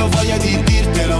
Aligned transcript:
avevo 0.00 0.08
voglia 0.08 0.36
di 0.38 0.62
dirtelo. 0.62 1.18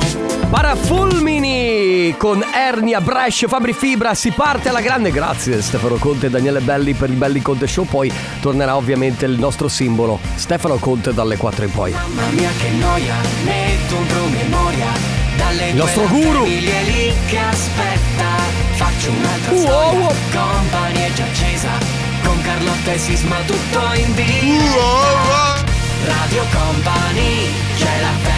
Parafulmini 0.48 2.14
con 2.16 2.42
Ernia, 2.52 3.00
Brescia, 3.00 3.46
Fabri 3.46 3.72
Fibra, 3.72 4.14
si 4.14 4.32
parte 4.32 4.68
alla 4.68 4.80
grande. 4.80 5.12
Grazie 5.12 5.62
Stefano 5.62 5.96
Conte 5.96 6.26
e 6.26 6.30
Daniele 6.30 6.60
Belli 6.60 6.94
per 6.94 7.10
il 7.10 7.16
Belli 7.16 7.40
Conte 7.40 7.66
Show. 7.66 7.84
Poi 7.84 8.12
tornerà 8.40 8.76
ovviamente 8.76 9.26
il 9.26 9.38
nostro 9.38 9.68
simbolo, 9.68 10.18
Stefano 10.34 10.76
Conte 10.78 11.12
dalle 11.12 11.36
4 11.36 11.64
in 11.64 11.70
poi. 11.70 11.92
Mamma 11.92 12.28
mia 12.30 12.50
che 12.58 12.70
noia, 12.70 13.14
metto 13.44 13.96
un 13.96 14.06
promemoria 14.06 14.88
Dalle 15.36 15.68
Il 15.68 15.76
nostro 15.76 16.06
guru. 16.08 16.44
lì 16.44 17.12
che 17.28 17.38
aspetta 17.38 18.28
Faccio 18.74 19.10
un'altra 19.10 19.52
Wow, 19.52 19.60
storia 19.60 19.98
wow. 20.00 20.14
Company 20.32 21.00
è 21.00 21.12
già 21.12 21.24
accesa 21.24 21.68
Con 22.24 22.40
Carlotta 22.42 22.92
e 22.92 22.98
Sisma 22.98 23.36
tutto 23.46 23.80
in 23.94 24.14
diretta 24.14 25.62
Radio 26.04 26.44
Company 26.52 27.46
C'è 27.76 28.00
la 28.00 28.08
family 28.22 28.29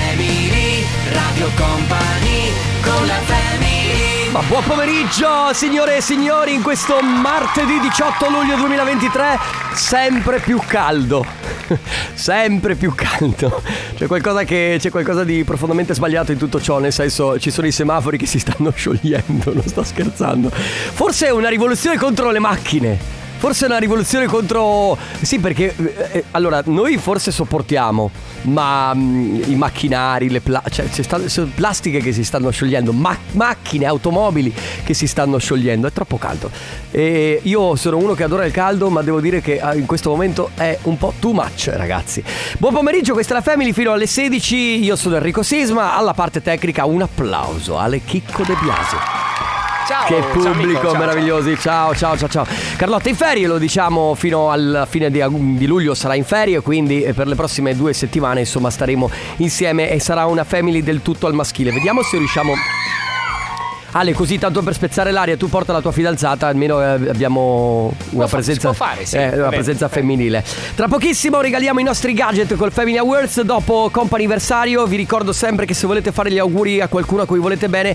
Radio 1.13 1.49
Company 1.57 2.51
Con 2.83 3.07
la 3.07 3.21
family. 3.25 4.31
Ma 4.31 4.41
buon 4.49 4.65
pomeriggio 4.65 5.53
signore 5.53 5.99
e 5.99 6.01
signori 6.01 6.55
in 6.55 6.63
questo 6.63 7.01
martedì 7.03 7.79
18 7.81 8.31
luglio 8.31 8.57
2023 8.57 9.39
sempre 9.75 10.41
più 10.41 10.59
caldo. 10.67 11.25
Sempre 12.15 12.75
più 12.75 12.93
caldo. 12.95 13.63
C'è 13.95 14.07
qualcosa, 14.07 14.45
che, 14.45 14.77
c'è 14.79 14.91
qualcosa 14.91 15.25
di 15.25 15.43
profondamente 15.45 15.95
sbagliato 15.95 16.33
in 16.33 16.39
tutto 16.39 16.61
ciò 16.61 16.79
nel 16.79 16.93
senso 16.93 17.39
ci 17.39 17.51
sono 17.51 17.67
i 17.67 17.73
semafori 17.73 18.19
che 18.19 18.27
si 18.27 18.39
stanno 18.39 18.71
sciogliendo 18.71 19.53
non 19.55 19.67
sto 19.67 19.83
scherzando. 19.83 20.51
Forse 20.51 21.27
è 21.27 21.31
una 21.31 21.49
rivoluzione 21.49 21.97
contro 21.97 22.31
le 22.31 22.39
macchine 22.39 23.22
Forse 23.43 23.65
è 23.65 23.69
una 23.69 23.79
rivoluzione 23.79 24.27
contro... 24.27 24.97
Sì, 25.21 25.41
perché... 25.41 25.75
eh, 25.77 26.19
eh, 26.19 26.25
allora, 26.31 26.63
noi 26.67 26.97
forse 26.97 27.33
sopportiamo, 27.33 28.09
ma 28.43 28.95
mm, 28.95 29.51
i 29.51 29.57
macchinari, 29.57 30.31
le 30.31 30.41
pla- 30.41 30.63
cioè, 30.71 30.89
ci 30.89 31.03
stanno- 31.03 31.27
sono 31.27 31.51
plastiche 31.53 31.99
che 31.99 32.13
si 32.13 32.23
stanno 32.23 32.51
sciogliendo, 32.51 32.93
ma- 32.93 33.19
macchine, 33.33 33.87
automobili 33.87 34.55
che 34.85 34.95
si 34.95 35.09
stanno 35.09 35.39
sciogliendo, 35.39 35.89
è 35.89 35.93
troppo 35.93 36.19
caldo. 36.19 36.53
E 36.93 37.41
io 37.43 37.75
sono 37.75 37.97
uno 37.97 38.15
che 38.15 38.23
adora 38.23 38.45
il 38.45 38.53
caldo, 38.53 38.91
ma 38.91 39.03
devo 39.03 39.21
dire 39.21 39.41
che 39.41 39.61
ah, 39.61 39.75
in 39.75 39.87
questo 39.87 40.11
momento 40.11 40.51
è 40.55 40.79
un 40.83 40.97
po' 40.97 41.13
too 41.19 41.33
much, 41.33 41.69
ragazzi. 41.75 42.23
Buon 42.59 42.75
pomeriggio, 42.75 43.13
questa 43.13 43.33
è 43.33 43.37
la 43.39 43.43
Family 43.43 43.73
fino 43.73 43.91
alle 43.91 44.07
16. 44.07 44.85
Io 44.85 44.95
sono 44.95 45.17
Enrico 45.17 45.43
Sisma, 45.43 45.97
alla 45.97 46.15
parte 46.15 46.43
tecnica 46.43 46.85
un 46.85 47.03
applauso 47.03 47.77
alle 47.77 48.05
Chicco 48.05 48.45
De 48.45 48.55
Biasi. 48.63 49.42
Ciao, 49.87 50.07
Che 50.07 50.21
ciao, 50.21 50.53
pubblico 50.53 50.91
ciao, 50.91 50.97
meravigliosi, 50.97 51.59
ciao 51.59 51.95
ciao 51.95 52.17
ciao 52.17 52.29
ciao. 52.29 52.47
Carlotta 52.77 53.09
in 53.09 53.17
ferie, 53.17 53.47
lo 53.49 53.59
diciamo 53.59 54.15
fino 54.15 54.51
alla 54.51 54.87
fine 54.87 55.11
di, 55.11 55.21
di 55.57 55.67
luglio 55.67 55.95
sarà 55.95 56.15
in 56.15 56.25
ferie, 56.25 56.61
quindi 56.61 57.03
eh, 57.03 57.13
per 57.13 57.27
le 57.27 57.35
prossime 57.35 57.75
due 57.75 57.93
settimane 57.93 58.41
insomma 58.41 58.71
staremo 58.71 59.11
insieme 59.39 59.91
e 59.91 59.99
sarà 59.99 60.27
una 60.27 60.45
family 60.45 60.83
del 60.83 61.03
tutto 61.03 61.27
al 61.27 61.35
maschile. 61.35 61.73
Vediamo 61.73 62.03
se 62.03 62.17
riusciamo... 62.19 62.53
Ale, 63.95 64.15
così 64.15 64.39
tanto 64.39 64.63
per 64.63 64.73
spezzare 64.73 65.11
l'aria, 65.11 65.37
tu 65.37 65.51
porta 65.51 65.73
la 65.73 65.83
tua 65.83 65.93
fidanzata, 65.93 66.47
almeno 66.47 66.81
eh, 66.81 67.11
abbiamo 67.11 67.93
una 68.11 68.27
fa- 68.27 68.37
presenza, 68.37 68.73
fare, 68.73 69.05
sì, 69.05 69.17
eh, 69.17 69.39
una 69.39 69.51
presenza 69.51 69.89
femminile. 69.89 70.43
Tra 70.75 70.89
pochissimo 70.89 71.43
regaliamo 71.43 71.79
i 71.79 71.83
nostri 71.83 72.15
gadget 72.15 72.57
col 72.57 72.73
Family 72.73 72.97
Awards 72.97 73.43
dopo 73.43 73.91
comp'anniversario. 73.93 74.87
Vi 74.87 74.97
ricordo 74.97 75.35
sempre 75.35 75.67
che 75.67 75.75
se 75.75 75.87
volete 75.87 76.11
fare 76.11 76.31
gli 76.31 76.39
auguri 76.39 76.81
a 76.81 76.89
qualcuno 76.89 77.23
a 77.23 77.27
cui 77.27 77.39
volete 77.39 77.69
bene, 77.69 77.95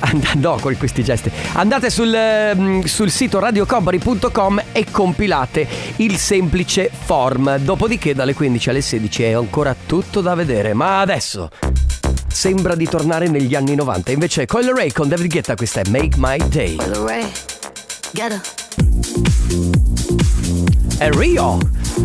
and- 0.00 0.26
no, 0.36 0.56
con 0.58 0.74
questi 0.78 1.04
gesti, 1.04 1.30
andate 1.52 1.90
sul, 1.90 2.14
ehm, 2.14 2.84
sul 2.84 3.10
sito 3.10 3.38
radiocompany.com 3.38 4.62
e 4.72 4.86
compilate 4.90 5.68
il 5.96 6.16
semplice 6.16 6.90
form. 6.90 7.58
Dopodiché 7.58 8.14
dalle 8.14 8.32
15 8.32 8.70
alle 8.70 8.80
16 8.80 9.22
è 9.24 9.32
ancora 9.32 9.76
tutto 9.86 10.22
da 10.22 10.34
vedere. 10.34 10.72
Ma 10.72 11.00
adesso 11.00 11.50
sembra 12.36 12.74
di 12.74 12.84
tornare 12.86 13.28
negli 13.28 13.54
anni 13.54 13.74
90. 13.74 14.12
Invece 14.12 14.44
Coil 14.44 14.68
Ray 14.76 14.92
con 14.92 15.08
David 15.08 15.30
Guetta, 15.30 15.54
questa 15.54 15.80
è 15.80 15.88
Make 15.88 16.16
My 16.18 16.36
Day. 16.48 16.76
È 20.98 21.10
Rio 21.12 21.58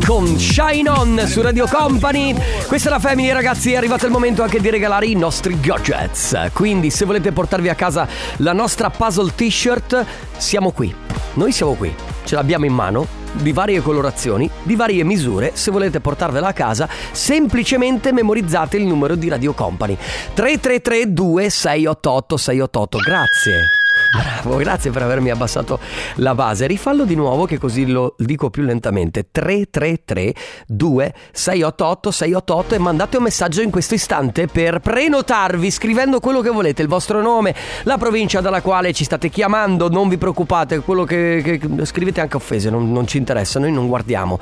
con 0.06 0.40
Shine 0.40 0.90
On 0.90 1.22
su 1.28 1.42
Radio 1.42 1.68
Company. 1.68 2.34
Questa 2.66 2.88
è 2.88 2.92
la 2.94 3.00
Family, 3.00 3.34
ragazzi. 3.34 3.74
È 3.74 3.75
arrivato 3.75 4.06
il 4.06 4.14
momento 4.14 4.42
anche 4.42 4.62
di 4.62 4.69
regalare 4.69 5.06
i 5.06 5.16
nostri 5.16 5.59
gadgets. 5.59 6.50
Quindi, 6.53 6.92
se 6.92 7.03
volete 7.03 7.34
portarvi 7.34 7.68
a 7.68 7.75
casa 7.75 8.08
la 8.38 8.53
nostra 8.53 8.90
puzzle 8.90 9.34
t-shirt, 9.36 10.06
siamo 10.38 10.72
qui. 10.72 10.96
Noi 11.34 11.52
siamo 11.52 11.74
qui. 11.74 11.94
Ce 12.24 12.36
l'abbiamo 12.36 12.63
in 12.63 12.74
mano. 12.74 13.21
Di 13.34 13.52
varie 13.53 13.81
colorazioni, 13.81 14.50
di 14.64 14.75
varie 14.75 15.03
misure. 15.03 15.52
Se 15.53 15.72
volete 15.72 16.00
portarvela 16.00 16.50
a 16.50 16.53
casa, 16.53 16.88
semplicemente 17.12 18.12
memorizzate 18.12 18.78
il 18.78 18.86
numero 18.86 19.16
di 19.16 19.30
Radio 19.30 19.53
Company: 19.53 19.97
333 20.34 21.14
2688 21.14 22.38
688. 22.38 22.97
Grazie. 22.97 23.81
Bravo, 24.12 24.58
grazie 24.58 24.92
per 24.92 25.04
avermi 25.04 25.30
abbassato 25.30 25.80
la 26.16 26.36
base. 26.36 26.68
Rifallo 26.68 27.06
di 27.06 27.16
nuovo 27.16 27.46
che 27.46 27.58
così 27.58 27.90
lo 27.90 28.16
dico 28.18 28.50
più 28.50 28.64
lentamente. 28.64 29.28
333 29.32 30.34
2688 30.68 32.12
688 32.12 32.76
e 32.76 32.78
mandate 32.78 33.18
un 33.18 33.24
messaggio 33.24 33.62
in 33.62 33.70
questo 33.70 33.94
istante 33.94 34.48
per 34.48 34.80
prenotarvi 34.80 35.72
scrivendo 35.72 36.20
quello 36.20 36.42
che 36.42 36.50
volete, 36.50 36.82
il 36.82 36.90
vostro 36.90 37.22
nome, 37.22 37.56
la 37.84 37.98
provincia 37.98 38.42
dalla 38.42 38.62
quale 38.62 38.92
ci 38.92 39.06
state 39.06 39.30
chiamando, 39.30 39.88
non 39.88 40.10
vi 40.10 40.18
preoccupate, 40.18 40.80
quello 40.80 41.06
che, 41.06 41.42
che- 41.42 41.86
scrivete 41.86 42.20
anche 42.20 42.36
offese, 42.36 42.70
non, 42.70 42.92
non 42.92 43.08
ci 43.08 43.18
interessa, 43.18 43.60
noi 43.60 43.72
non 43.72 43.88
guardiamo. 43.88 44.40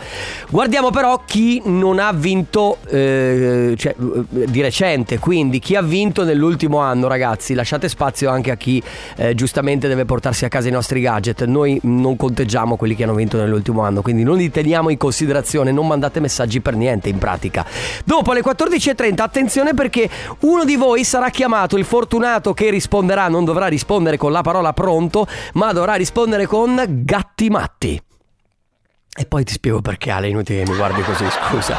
Guardiamo 0.49 0.89
però 0.89 1.21
chi 1.25 1.61
non 1.65 1.99
ha 1.99 2.11
vinto 2.11 2.77
eh, 2.87 3.75
cioè, 3.77 3.93
di 3.97 4.61
recente, 4.61 5.19
quindi 5.19 5.59
chi 5.59 5.75
ha 5.75 5.83
vinto 5.83 6.23
nell'ultimo 6.23 6.79
anno, 6.79 7.07
ragazzi, 7.07 7.53
lasciate 7.53 7.87
spazio 7.87 8.31
anche 8.31 8.49
a 8.49 8.55
chi 8.55 8.81
eh, 9.15 9.35
giustamente 9.35 9.57
deve 9.61 10.05
portarsi 10.05 10.45
a 10.45 10.47
casa 10.47 10.67
i 10.67 10.71
nostri 10.71 11.01
gadget. 11.01 11.45
Noi 11.45 11.79
non 11.83 12.15
conteggiamo 12.15 12.75
quelli 12.75 12.95
che 12.95 13.03
hanno 13.03 13.13
vinto 13.13 13.37
nell'ultimo 13.37 13.81
anno, 13.81 14.01
quindi 14.01 14.23
non 14.23 14.37
li 14.37 14.49
teniamo 14.49 14.89
in 14.89 14.97
considerazione, 14.97 15.71
non 15.71 15.87
mandate 15.87 16.19
messaggi 16.19 16.61
per 16.61 16.75
niente 16.75 17.09
in 17.09 17.17
pratica. 17.17 17.65
Dopo 18.03 18.31
alle 18.31 18.41
14.30, 18.41 19.21
attenzione 19.21 19.73
perché 19.73 20.09
uno 20.39 20.65
di 20.65 20.75
voi 20.75 21.03
sarà 21.03 21.29
chiamato, 21.29 21.77
il 21.77 21.85
fortunato 21.85 22.53
che 22.53 22.69
risponderà, 22.69 23.27
non 23.27 23.45
dovrà 23.45 23.67
rispondere 23.67 24.17
con 24.17 24.31
la 24.31 24.41
parola 24.41 24.73
pronto, 24.73 25.27
ma 25.53 25.71
dovrà 25.73 25.95
rispondere 25.95 26.45
con 26.45 26.83
gatti 26.87 27.49
matti. 27.49 28.01
E 29.11 29.25
poi 29.25 29.43
ti 29.43 29.53
spiego 29.53 29.81
perché 29.81 30.11
Ale, 30.11 30.27
inutile 30.27 30.63
che 30.63 30.69
mi 30.69 30.77
guardi 30.77 31.01
così, 31.01 31.25
scusa. 31.49 31.77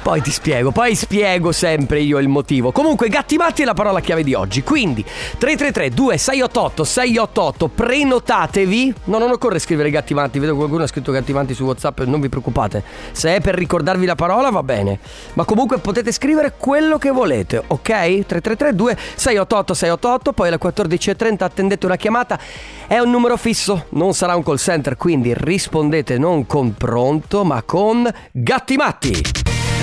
Poi 0.00 0.22
ti 0.22 0.30
spiego, 0.30 0.70
poi 0.70 0.94
spiego 0.94 1.50
sempre 1.50 2.00
io 2.00 2.18
il 2.18 2.28
motivo. 2.28 2.70
Comunque, 2.70 3.08
gatti 3.08 3.36
matti 3.36 3.62
è 3.62 3.64
la 3.64 3.74
parola 3.74 3.98
chiave 4.00 4.22
di 4.22 4.32
oggi. 4.32 4.62
Quindi, 4.62 5.02
333 5.02 5.90
2688 5.90 6.84
688 6.84 7.68
prenotatevi. 7.68 8.94
No, 9.04 9.18
non 9.18 9.32
occorre 9.32 9.58
scrivere 9.58 9.90
gatti 9.90 10.14
matti, 10.14 10.38
vedo 10.38 10.54
qualcuno 10.54 10.84
ha 10.84 10.86
scritto 10.86 11.10
gatti 11.10 11.32
matti 11.32 11.52
su 11.52 11.64
WhatsApp, 11.64 12.02
non 12.02 12.20
vi 12.20 12.28
preoccupate. 12.28 12.82
Se 13.10 13.34
è 13.34 13.40
per 13.40 13.56
ricordarvi 13.56 14.06
la 14.06 14.14
parola 14.14 14.48
va 14.50 14.62
bene. 14.62 15.00
Ma 15.34 15.44
comunque 15.44 15.78
potete 15.78 16.12
scrivere 16.12 16.54
quello 16.56 16.96
che 16.96 17.10
volete, 17.10 17.62
ok? 17.66 17.82
333 17.82 18.74
2688 18.74 19.74
688, 19.74 20.32
poi 20.32 20.46
alle 20.46 20.58
14.30 20.58 21.42
attendete 21.42 21.84
una 21.86 21.96
chiamata. 21.96 22.38
È 22.86 22.98
un 22.98 23.10
numero 23.10 23.36
fisso, 23.36 23.86
non 23.90 24.14
sarà 24.14 24.36
un 24.36 24.44
call 24.44 24.56
center, 24.56 24.96
quindi 24.96 25.34
rispondete 25.34 26.16
non 26.16 26.46
con 26.46 26.67
pronto, 26.76 27.44
ma 27.44 27.62
con 27.62 28.08
gatti 28.32 28.76
matti. 28.76 29.20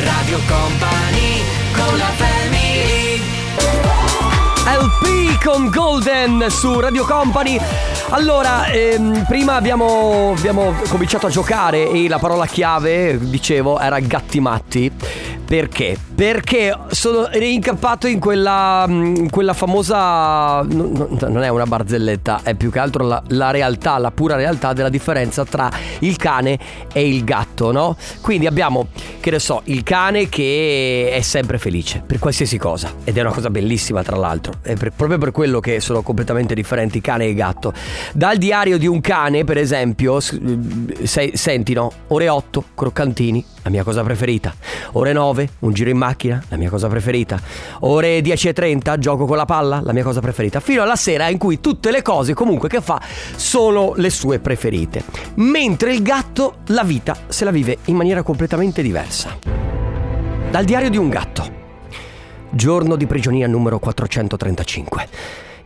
Radio 0.04 0.38
Company 0.48 1.42
Con 1.72 1.98
la 1.98 2.06
family 2.06 2.66
LP 4.66 5.44
con 5.44 5.70
Golden 5.70 6.48
su 6.50 6.80
Radio 6.80 7.06
Company. 7.06 7.60
Allora, 8.10 8.66
ehm, 8.66 9.26
prima 9.28 9.54
abbiamo, 9.54 10.34
abbiamo 10.36 10.74
cominciato 10.90 11.28
a 11.28 11.30
giocare 11.30 11.90
e 11.92 12.08
la 12.08 12.18
parola 12.18 12.48
chiave, 12.48 13.18
dicevo, 13.20 13.80
era 13.80 14.00
gatti 14.00 14.40
matti. 14.40 14.92
Perché? 15.46 15.96
Perché 16.16 16.76
sono 16.90 17.28
reincappato 17.30 18.08
in 18.08 18.20
quella, 18.20 18.86
in 18.88 19.30
quella 19.30 19.54
famosa. 19.54 20.62
no- 20.64 20.90
no- 20.92 21.28
non 21.30 21.44
è 21.44 21.50
una 21.50 21.66
barzelletta, 21.66 22.40
è 22.44 22.56
più 22.56 22.72
che 22.72 22.80
altro 22.80 23.06
la, 23.06 23.22
la 23.28 23.52
realtà, 23.52 23.98
la 24.00 24.10
pura 24.12 24.36
realtà 24.36 24.74
della 24.74 24.90
differenza 24.90 25.46
tra 25.46 25.70
il 26.00 26.16
cane 26.18 26.58
e 26.92 27.08
il 27.08 27.24
gatto, 27.24 27.72
no? 27.72 27.96
Quindi 28.22 28.48
abbiamo, 28.48 28.88
che 29.20 29.30
ne 29.32 29.40
so, 29.40 29.62
il 29.66 29.84
cane 29.84 30.30
che 30.30 31.12
è 31.14 31.22
sempre 31.22 31.60
felice 31.60 32.02
per 32.06 32.18
qualsiasi 32.18 32.58
cosa. 32.58 32.92
Ed 33.04 33.16
è 33.18 33.22
una 33.22 33.32
cosa 33.32 33.50
bellissima, 33.52 34.02
tra 34.02 34.16
l'altro. 34.18 34.54
È 34.64 34.74
per- 34.76 34.94
proprio 34.96 35.18
per 35.20 35.32
quello 35.32 35.60
che 35.60 35.80
sono 35.80 36.02
completamente 36.02 36.56
differenti 36.56 37.02
cane 37.02 37.26
e 37.26 37.34
gatto. 37.36 37.72
Dal 38.14 38.38
diario 38.38 38.78
di 38.80 38.88
un 38.88 39.00
cane, 39.00 39.44
per 39.44 39.58
esempio, 39.60 40.20
s- 40.20 40.40
se- 41.04 41.32
senti, 41.36 41.74
no? 41.74 41.92
Ore 42.08 42.30
8, 42.30 42.64
croccantini, 42.74 43.46
la 43.66 43.72
mia 43.72 43.84
cosa 43.84 44.04
preferita. 44.04 44.54
Ore 44.92 45.12
9, 45.12 45.50
un 45.60 45.74
giro 45.74 45.90
in 45.90 45.98
macchina, 45.98 46.42
la 46.50 46.56
mia 46.56 46.70
cosa 46.70 46.88
preferita. 46.88 47.40
Ore 47.80 48.20
10.30, 48.20 49.00
gioco 49.00 49.26
con 49.26 49.38
la 49.38 49.46
palla, 49.46 49.82
la 49.84 49.92
mia 49.92 50.04
cosa 50.04 50.22
preferita. 50.22 50.60
Fino 50.60 50.84
alla 50.84 50.96
sera 50.96 51.30
in 51.30 51.40
cui 51.40 51.60
tutte 51.60 51.90
le 51.90 52.04
cose 52.04 52.36
comunque 52.36 52.70
che 52.70 52.80
fa 52.80 53.02
sono 53.36 53.94
le 53.96 54.12
sue 54.12 54.38
preferite. 54.38 55.04
Mentre 55.36 55.94
il 55.94 56.04
gatto 56.04 56.58
la 56.68 56.84
vita 56.84 57.18
se 57.28 57.44
la 57.44 57.52
vive 57.52 57.80
in 57.86 57.96
maniera 57.96 58.22
completamente 58.22 58.84
diversa. 58.84 59.36
Dal 60.52 60.64
diario 60.64 60.90
di 60.92 60.98
un 60.98 61.10
gatto. 61.10 61.64
giorno 62.52 62.96
di 62.96 63.06
prigionia 63.06 63.48
numero 63.48 63.80
435. 63.80 65.08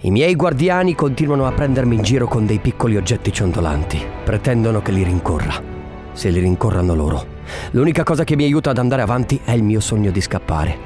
I 0.01 0.11
miei 0.11 0.35
guardiani 0.35 0.95
continuano 0.95 1.45
a 1.45 1.51
prendermi 1.51 1.95
in 1.95 2.01
giro 2.01 2.27
con 2.27 2.45
dei 2.45 2.59
piccoli 2.59 2.95
oggetti 2.95 3.31
ciondolanti. 3.31 4.03
Pretendono 4.23 4.81
che 4.81 4.91
li 4.91 5.03
rincorra. 5.03 5.68
Se 6.13 6.29
li 6.29 6.39
rincorrano 6.39 6.95
loro. 6.95 7.25
L'unica 7.71 8.03
cosa 8.03 8.23
che 8.23 8.35
mi 8.35 8.43
aiuta 8.43 8.69
ad 8.71 8.77
andare 8.77 9.01
avanti 9.01 9.39
è 9.43 9.51
il 9.51 9.63
mio 9.63 9.79
sogno 9.79 10.11
di 10.11 10.21
scappare. 10.21 10.77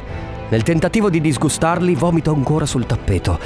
Nel 0.49 0.63
tentativo 0.63 1.09
di 1.09 1.21
disgustarli, 1.21 1.95
vomito 1.95 2.33
ancora 2.33 2.65
sul 2.65 2.85
tappeto. 2.85 3.39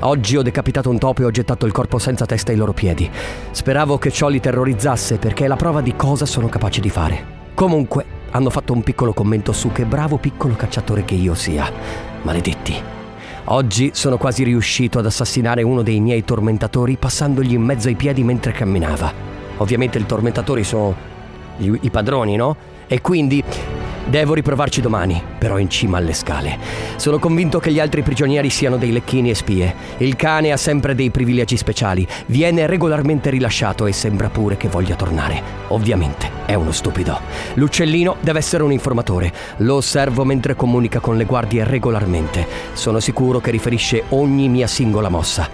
Oggi 0.00 0.36
ho 0.36 0.42
decapitato 0.42 0.90
un 0.90 0.98
topo 0.98 1.22
e 1.22 1.24
ho 1.24 1.30
gettato 1.30 1.64
il 1.66 1.72
corpo 1.72 1.98
senza 1.98 2.26
testa 2.26 2.50
ai 2.50 2.56
loro 2.56 2.72
piedi. 2.72 3.08
Speravo 3.50 3.98
che 3.98 4.10
ciò 4.10 4.28
li 4.28 4.40
terrorizzasse 4.40 5.18
perché 5.18 5.44
è 5.44 5.48
la 5.48 5.56
prova 5.56 5.80
di 5.80 5.94
cosa 5.96 6.26
sono 6.26 6.48
capace 6.48 6.80
di 6.80 6.90
fare. 6.90 7.24
Comunque, 7.54 8.04
hanno 8.30 8.50
fatto 8.50 8.72
un 8.72 8.82
piccolo 8.82 9.12
commento 9.12 9.52
su 9.52 9.70
che 9.70 9.84
bravo 9.84 10.16
piccolo 10.16 10.54
cacciatore 10.54 11.04
che 11.04 11.14
io 11.14 11.34
sia. 11.34 11.70
Maledetti. 12.22 12.74
Oggi 13.46 13.90
sono 13.92 14.16
quasi 14.18 14.44
riuscito 14.44 14.98
ad 14.98 15.06
assassinare 15.06 15.62
uno 15.62 15.82
dei 15.82 16.00
miei 16.00 16.24
tormentatori 16.24 16.96
passandogli 16.96 17.54
in 17.54 17.62
mezzo 17.62 17.88
ai 17.88 17.94
piedi 17.94 18.22
mentre 18.22 18.52
camminava. 18.52 19.12
Ovviamente 19.58 19.98
i 19.98 20.06
tormentatori 20.06 20.64
sono 20.64 20.94
i, 21.58 21.78
i 21.82 21.90
padroni, 21.90 22.36
no? 22.36 22.56
E 22.86 23.00
quindi 23.00 23.42
Devo 24.04 24.34
riprovarci 24.34 24.80
domani, 24.80 25.22
però 25.38 25.58
in 25.58 25.70
cima 25.70 25.96
alle 25.96 26.12
scale. 26.12 26.58
Sono 26.96 27.18
convinto 27.18 27.60
che 27.60 27.70
gli 27.70 27.78
altri 27.78 28.02
prigionieri 28.02 28.50
siano 28.50 28.76
dei 28.76 28.90
lecchini 28.90 29.30
e 29.30 29.34
spie. 29.34 29.74
Il 29.98 30.16
cane 30.16 30.50
ha 30.50 30.56
sempre 30.56 30.94
dei 30.94 31.10
privilegi 31.10 31.56
speciali, 31.56 32.06
viene 32.26 32.66
regolarmente 32.66 33.30
rilasciato 33.30 33.86
e 33.86 33.92
sembra 33.92 34.28
pure 34.28 34.56
che 34.56 34.68
voglia 34.68 34.96
tornare. 34.96 35.40
Ovviamente 35.68 36.28
è 36.46 36.54
uno 36.54 36.72
stupido. 36.72 37.20
L'uccellino 37.54 38.16
deve 38.20 38.40
essere 38.40 38.64
un 38.64 38.72
informatore. 38.72 39.32
Lo 39.58 39.76
osservo 39.76 40.24
mentre 40.24 40.56
comunica 40.56 40.98
con 40.98 41.16
le 41.16 41.24
guardie 41.24 41.64
regolarmente. 41.64 42.46
Sono 42.72 42.98
sicuro 42.98 43.38
che 43.38 43.52
riferisce 43.52 44.02
ogni 44.10 44.48
mia 44.48 44.66
singola 44.66 45.08
mossa. 45.08 45.48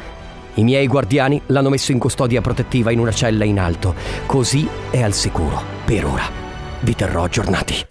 I 0.55 0.65
miei 0.65 0.89
guardiani 0.89 1.41
l'hanno 1.47 1.69
messo 1.69 1.93
in 1.93 1.99
custodia 1.99 2.41
protettiva 2.41 2.91
in 2.91 2.99
una 2.99 3.13
cella 3.13 3.45
in 3.45 3.61
alto. 3.61 3.95
Così 4.27 4.67
è 4.91 5.03
al 5.03 5.13
sicuro, 5.13 5.78
per 5.89 6.05
ora. 6.05 6.29
Vi 6.81 6.95
terrò 6.95 7.25
aggiornati. 7.25 7.87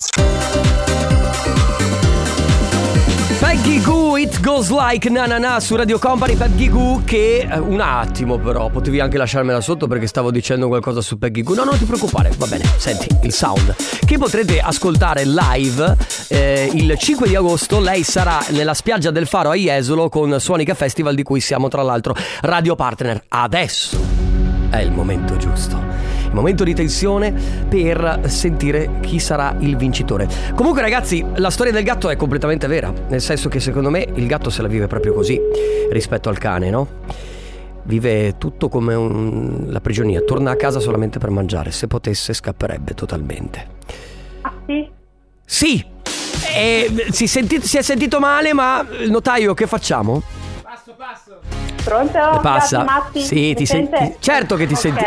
Peggy 3.40 3.82
Goo, 3.82 4.18
It 4.18 4.40
Goes 4.40 4.70
Like 4.70 5.10
Na 5.10 5.26
Na 5.26 5.40
Na 5.40 5.60
su 5.60 5.76
Radio 5.76 5.98
Company. 5.98 6.36
Peggy 6.36 6.70
Goo 6.70 7.02
che 7.04 7.48
eh, 7.50 7.58
un 7.58 7.80
attimo 7.80 8.38
però 8.38 8.70
potevi 8.70 9.00
anche 9.00 9.18
lasciarmela 9.18 9.62
sotto 9.62 9.88
perché 9.88 10.06
stavo 10.06 10.30
dicendo 10.30 10.68
qualcosa 10.68 11.02
su 11.02 11.18
Peggy 11.18 11.42
Goo. 11.42 11.56
No 11.56 11.64
non 11.64 11.76
ti 11.80 11.86
preoccupare 11.86 12.32
va 12.38 12.46
bene. 12.46 12.66
Senti 12.78 13.08
il 13.24 13.34
sound 13.34 13.74
che 14.06 14.20
potrete 14.20 14.60
ascoltare 14.60 15.26
live 15.26 15.98
eh, 16.28 16.70
il 16.72 16.96
5 16.96 17.28
di 17.28 17.36
agosto 17.36 17.80
lei 17.80 18.04
sarà 18.04 18.46
nella 18.50 18.76
spiaggia 18.76 19.10
del 19.10 19.26
Faro 19.26 19.50
a 19.50 19.56
Jesolo 19.56 20.08
con 20.08 20.40
Suonica 20.40 20.76
Festival 20.76 21.16
di 21.16 21.24
cui 21.24 21.40
siamo 21.40 21.68
tra 21.68 21.82
l'altro 21.82 22.16
radio 22.42 22.76
partner. 22.76 23.24
Adesso 23.28 23.98
è 24.70 24.78
il 24.82 24.92
momento 24.92 25.36
giusto 25.38 26.07
momento 26.38 26.64
di 26.64 26.76
tensione 26.76 27.34
per 27.68 28.22
sentire 28.28 29.00
chi 29.02 29.18
sarà 29.20 29.56
il 29.60 29.76
vincitore. 29.76 30.28
Comunque 30.54 30.82
ragazzi, 30.82 31.26
la 31.36 31.50
storia 31.50 31.72
del 31.72 31.84
gatto 31.84 32.10
è 32.10 32.16
completamente 32.16 32.68
vera, 32.68 32.94
nel 33.08 33.22
senso 33.22 33.50
che 33.50 33.60
secondo 33.60 33.90
me 33.90 34.08
il 34.14 34.28
gatto 34.28 34.52
se 34.52 34.62
la 34.62 34.68
vive 34.68 34.86
proprio 34.86 35.14
così 35.14 35.40
rispetto 35.90 36.30
al 36.30 36.38
cane, 36.38 36.70
no? 36.70 36.88
Vive 37.84 38.38
tutto 38.38 38.70
come 38.70 38.94
un... 38.94 39.66
la 39.68 39.82
prigionia, 39.82 40.22
torna 40.22 40.52
a 40.52 40.56
casa 40.56 40.80
solamente 40.80 41.18
per 41.18 41.32
mangiare, 41.32 41.72
se 41.72 41.88
potesse 41.88 42.34
scapperebbe 42.34 42.94
totalmente. 42.94 43.68
Ah 44.42 44.54
sì? 44.68 44.88
Sì! 45.44 45.86
E 46.56 47.08
si, 47.10 47.28
senti... 47.28 47.62
si 47.62 47.78
è 47.78 47.82
sentito 47.82 48.20
male, 48.20 48.54
ma 48.54 48.86
notaio 49.08 49.54
che 49.54 49.66
facciamo? 49.66 50.22
Pronto? 51.84 52.40
Passa. 52.42 52.84
Matti. 52.84 53.22
Sì, 53.22 53.36
Mi 53.36 53.56
ti 53.56 53.66
senti. 53.66 53.96
sente? 53.96 54.16
Certo 54.20 54.56
che 54.56 54.66
ti 54.68 54.74
Ok. 54.74 54.80
senti. 54.80 55.04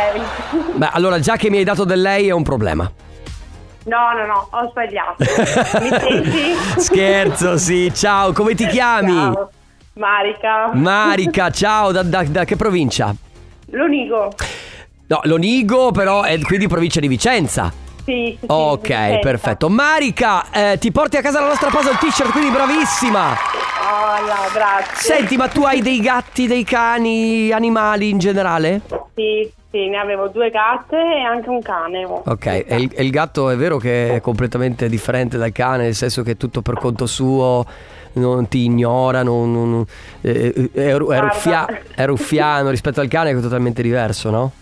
Beh, 0.75 0.89
allora 0.93 1.19
già 1.21 1.37
che 1.37 1.51
mi 1.51 1.59
hai 1.59 1.65
dato 1.65 1.85
del 1.85 2.01
lei 2.01 2.29
è 2.29 2.33
un 2.33 2.43
problema. 2.43 2.91
No, 3.85 3.97
no, 4.15 4.27
no, 4.27 4.49
ho 4.51 4.69
sbagliato. 4.71 5.17
Mi 5.81 5.89
senti? 5.99 6.81
Scherzo, 6.81 7.57
sì. 7.57 7.91
Ciao, 7.95 8.33
come 8.33 8.55
ti 8.55 8.67
chiami? 8.67 9.13
Ciao. 9.15 9.51
Marica. 9.95 10.71
Marica, 10.75 11.51
ciao, 11.53 11.91
da, 11.93 12.03
da- 12.03 12.25
da 12.25 12.45
che 12.45 12.57
provincia? 12.57 13.15
L'unico. 13.71 14.33
No, 15.07 15.21
Lonigo, 15.25 15.91
però 15.93 16.23
è 16.23 16.39
quindi 16.41 16.69
provincia 16.69 17.01
di 17.01 17.09
Vicenza. 17.09 17.73
Sì, 18.05 18.37
sì, 18.39 18.39
sì, 18.41 18.47
Ok, 18.49 18.81
Vicenza. 18.83 19.19
perfetto. 19.19 19.69
Marica, 19.69 20.51
eh, 20.51 20.79
ti 20.79 20.91
porti 20.91 21.17
a 21.17 21.23
casa 21.23 21.41
la 21.41 21.49
nostra 21.49 21.71
puzzle 21.71 21.97
t-shirt, 21.99 22.31
quindi 22.31 22.51
bravissima. 22.51 23.29
Oh, 23.33 24.27
no, 24.27 24.35
grazie. 24.53 25.15
Senti, 25.17 25.37
ma 25.37 25.49
tu 25.49 25.63
hai 25.65 25.81
dei 25.83 26.01
gatti, 26.01 26.47
dei 26.47 26.65
cani, 26.65 27.51
animali 27.53 28.09
in 28.09 28.19
generale? 28.19 28.81
Sì, 29.15 29.51
sì, 29.71 29.89
ne 29.89 29.99
avevo 29.99 30.29
due 30.29 30.51
gatte 30.51 30.97
e 30.97 31.21
anche 31.23 31.49
un 31.49 31.61
cane. 31.63 32.05
Ok, 32.05 32.47
e 32.47 32.65
il, 32.77 32.91
e 32.95 33.03
il 33.05 33.11
gatto 33.11 33.51
è 33.51 33.57
vero 33.57 33.79
che 33.79 34.15
è 34.15 34.21
completamente 34.21 34.89
differente 34.89 35.37
dal 35.39 35.53
cane, 35.53 35.85
nel 35.85 35.95
senso 35.95 36.23
che 36.23 36.33
è 36.33 36.37
tutto 36.37 36.63
per 36.63 36.75
conto 36.79 37.07
suo, 37.07 37.65
non 38.15 38.49
ti 38.49 38.65
ignora, 38.65 39.23
non, 39.23 39.53
non- 39.53 39.85
eh, 40.23 40.53
eh, 40.57 40.71
è, 40.73 40.89
è 40.95 40.97
ruffia- 41.21 41.67
è 41.95 42.05
ruffiano 42.07 42.71
rispetto 42.71 43.01
al 43.01 43.09
cane 43.09 43.33
che 43.33 43.39
è 43.39 43.43
totalmente 43.43 43.83
diverso, 43.83 44.31
no? 44.31 44.53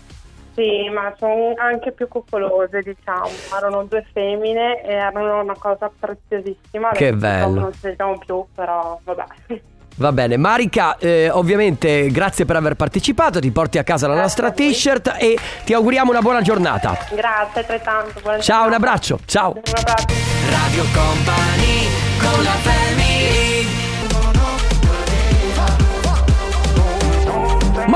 Sì, 0.59 0.89
ma 0.89 1.13
sono 1.17 1.53
anche 1.55 1.93
più 1.93 2.09
coccolose, 2.09 2.81
diciamo. 2.81 3.29
Erano 3.55 3.85
due 3.85 4.05
femmine 4.11 4.81
e 4.83 4.91
erano 4.91 5.41
una 5.41 5.55
cosa 5.57 5.89
preziosissima. 5.97 6.89
Che 6.89 7.07
Adesso 7.07 7.17
bello. 7.17 7.59
Non 7.61 7.71
ci 7.71 7.79
vediamo 7.83 8.17
più, 8.17 8.45
però 8.53 8.99
vabbè. 9.01 9.23
Va 9.95 10.13
bene, 10.13 10.37
Marica, 10.37 10.97
eh, 10.97 11.29
ovviamente 11.29 12.07
grazie 12.09 12.45
per 12.45 12.55
aver 12.55 12.75
partecipato, 12.75 13.41
ti 13.41 13.51
porti 13.51 13.79
a 13.79 13.83
casa 13.83 14.07
la 14.07 14.13
Grazie 14.13 14.43
nostra 14.43 14.51
t-shirt 14.51 15.15
e 15.19 15.37
ti 15.65 15.73
auguriamo 15.73 16.09
una 16.09 16.21
buona 16.21 16.41
giornata. 16.41 16.97
Grazie 17.13 17.61
altrettanto. 17.61 18.21
buona 18.21 18.39
Ciao, 18.39 18.63
un 18.63 18.69
giornata. 18.69 18.75
abbraccio, 18.75 19.19
ciao. 19.25 19.51
Un 19.51 19.61
abbraccio. 19.75 20.13
Radio 20.49 20.83
Company 20.93 21.87
con 22.17 22.43
la 22.43 22.51
family 22.51 22.88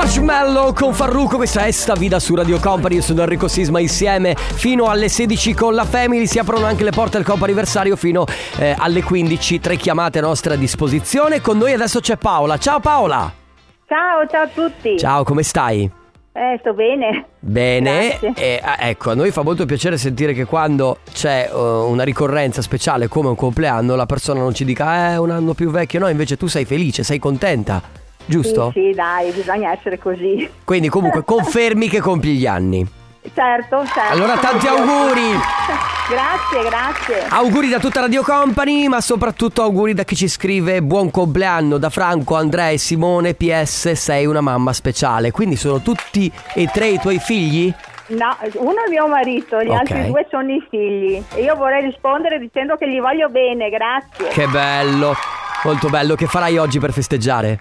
Marshmallow 0.04 0.74
con 0.74 0.92
Farruko, 0.92 1.36
questa 1.36 1.64
è 1.64 1.70
Sta 1.70 1.94
Vida 1.94 2.20
su 2.20 2.34
Radio 2.34 2.60
Company, 2.60 2.96
io 2.96 3.00
sono 3.00 3.22
Enrico 3.22 3.48
Sisma 3.48 3.80
insieme 3.80 4.34
fino 4.36 4.84
alle 4.84 5.08
16 5.08 5.54
con 5.54 5.74
la 5.74 5.86
Family, 5.86 6.26
si 6.26 6.38
aprono 6.38 6.66
anche 6.66 6.84
le 6.84 6.90
porte 6.90 7.16
del 7.16 7.24
Coppa 7.24 7.44
Anniversario 7.44 7.96
fino 7.96 8.26
eh, 8.58 8.74
alle 8.76 9.02
15, 9.02 9.60
tre 9.60 9.76
chiamate 9.76 10.18
a 10.18 10.20
nostra 10.20 10.56
disposizione, 10.56 11.40
con 11.40 11.56
noi 11.56 11.72
adesso 11.72 12.00
c'è 12.00 12.18
Paola, 12.18 12.58
ciao 12.58 12.80
Paola! 12.80 13.32
Ciao, 13.86 14.26
ciao 14.28 14.42
a 14.42 14.48
tutti. 14.48 14.98
Ciao, 14.98 15.24
come 15.24 15.42
stai? 15.42 15.90
Eh, 16.34 16.56
sto 16.60 16.74
bene. 16.74 17.24
Bene. 17.40 18.20
E, 18.34 18.60
ecco, 18.80 19.12
a 19.12 19.14
noi 19.14 19.30
fa 19.30 19.40
molto 19.40 19.64
piacere 19.64 19.96
sentire 19.96 20.34
che 20.34 20.44
quando 20.44 20.98
c'è 21.14 21.48
eh, 21.50 21.56
una 21.56 22.02
ricorrenza 22.02 22.60
speciale 22.60 23.08
come 23.08 23.28
un 23.28 23.36
compleanno 23.36 23.96
la 23.96 24.04
persona 24.04 24.40
non 24.40 24.52
ci 24.52 24.66
dica 24.66 25.12
eh, 25.12 25.16
un 25.16 25.30
anno 25.30 25.54
più 25.54 25.70
vecchio, 25.70 26.00
no, 26.00 26.08
invece 26.08 26.36
tu 26.36 26.46
sei 26.46 26.66
felice, 26.66 27.02
sei 27.02 27.18
contenta, 27.18 28.02
giusto? 28.26 28.70
Sì, 28.74 28.88
sì, 28.90 28.94
dai, 28.94 29.30
bisogna 29.32 29.72
essere 29.72 29.98
così. 29.98 30.48
Quindi 30.64 30.88
comunque 30.88 31.22
confermi 31.26 31.88
che 31.88 32.00
compi 32.00 32.34
gli 32.34 32.46
anni. 32.46 32.86
Certo, 33.34 33.84
certo. 33.86 34.12
Allora 34.12 34.36
tanti 34.36 34.66
auguri! 34.66 35.30
grazie, 36.10 36.68
grazie. 36.68 37.26
Auguri 37.30 37.68
da 37.70 37.78
tutta 37.78 38.00
Radio 38.00 38.22
Company, 38.22 38.86
ma 38.88 39.00
soprattutto 39.00 39.62
auguri 39.62 39.94
da 39.94 40.04
chi 40.04 40.14
ci 40.14 40.28
scrive 40.28 40.82
buon 40.82 41.10
compleanno 41.10 41.78
da 41.78 41.88
Franco, 41.88 42.36
Andrea 42.36 42.68
e 42.68 42.76
Simone. 42.78 43.32
PS, 43.34 43.92
sei 43.92 44.26
una 44.26 44.42
mamma 44.42 44.74
speciale. 44.74 45.30
Quindi 45.30 45.56
sono 45.56 45.80
tutti 45.80 46.30
e 46.54 46.66
tre 46.66 46.88
i 46.88 46.98
tuoi 46.98 47.18
figli? 47.18 47.72
No, 48.08 48.36
uno 48.56 48.84
è 48.86 48.90
mio 48.90 49.08
marito, 49.08 49.62
gli 49.62 49.68
Ok. 49.68 49.78
altri 49.78 50.06
due 50.08 50.26
sono 50.30 50.52
i 50.52 50.62
figli. 50.68 51.22
E 51.34 51.42
io 51.42 51.54
vorrei 51.54 51.80
rispondere 51.82 52.38
dicendo 52.38 52.76
che 52.76 52.86
gli 52.86 53.00
voglio 53.00 53.30
bene, 53.30 53.70
grazie. 53.70 54.28
Che 54.28 54.46
bello, 54.48 55.14
molto 55.64 55.88
bello. 55.88 56.14
Che 56.14 56.26
farai 56.26 56.58
oggi 56.58 56.78
per 56.78 56.92
festeggiare? 56.92 57.58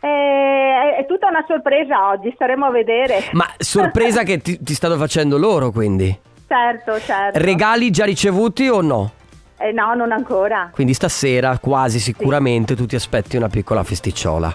Eh, 0.00 0.96
è 0.98 1.06
tutta 1.06 1.28
una 1.28 1.44
sorpresa 1.46 2.08
oggi, 2.08 2.30
staremo 2.34 2.66
a 2.66 2.70
vedere. 2.70 3.24
Ma 3.32 3.46
sorpresa 3.56 4.22
che 4.22 4.38
ti, 4.38 4.62
ti 4.62 4.74
stanno 4.74 4.96
facendo 4.96 5.38
loro, 5.38 5.70
quindi. 5.70 6.16
Certo, 6.46 6.98
certo. 7.00 7.38
Regali 7.38 7.90
già 7.90 8.04
ricevuti 8.04 8.68
o 8.68 8.80
no? 8.80 9.12
Eh, 9.58 9.72
no, 9.72 9.94
non 9.94 10.12
ancora. 10.12 10.70
Quindi 10.72 10.94
stasera, 10.94 11.58
quasi 11.58 11.98
sicuramente, 11.98 12.76
tu 12.76 12.86
ti 12.86 12.94
aspetti 12.94 13.36
una 13.36 13.48
piccola 13.48 13.82
festicciola. 13.82 14.54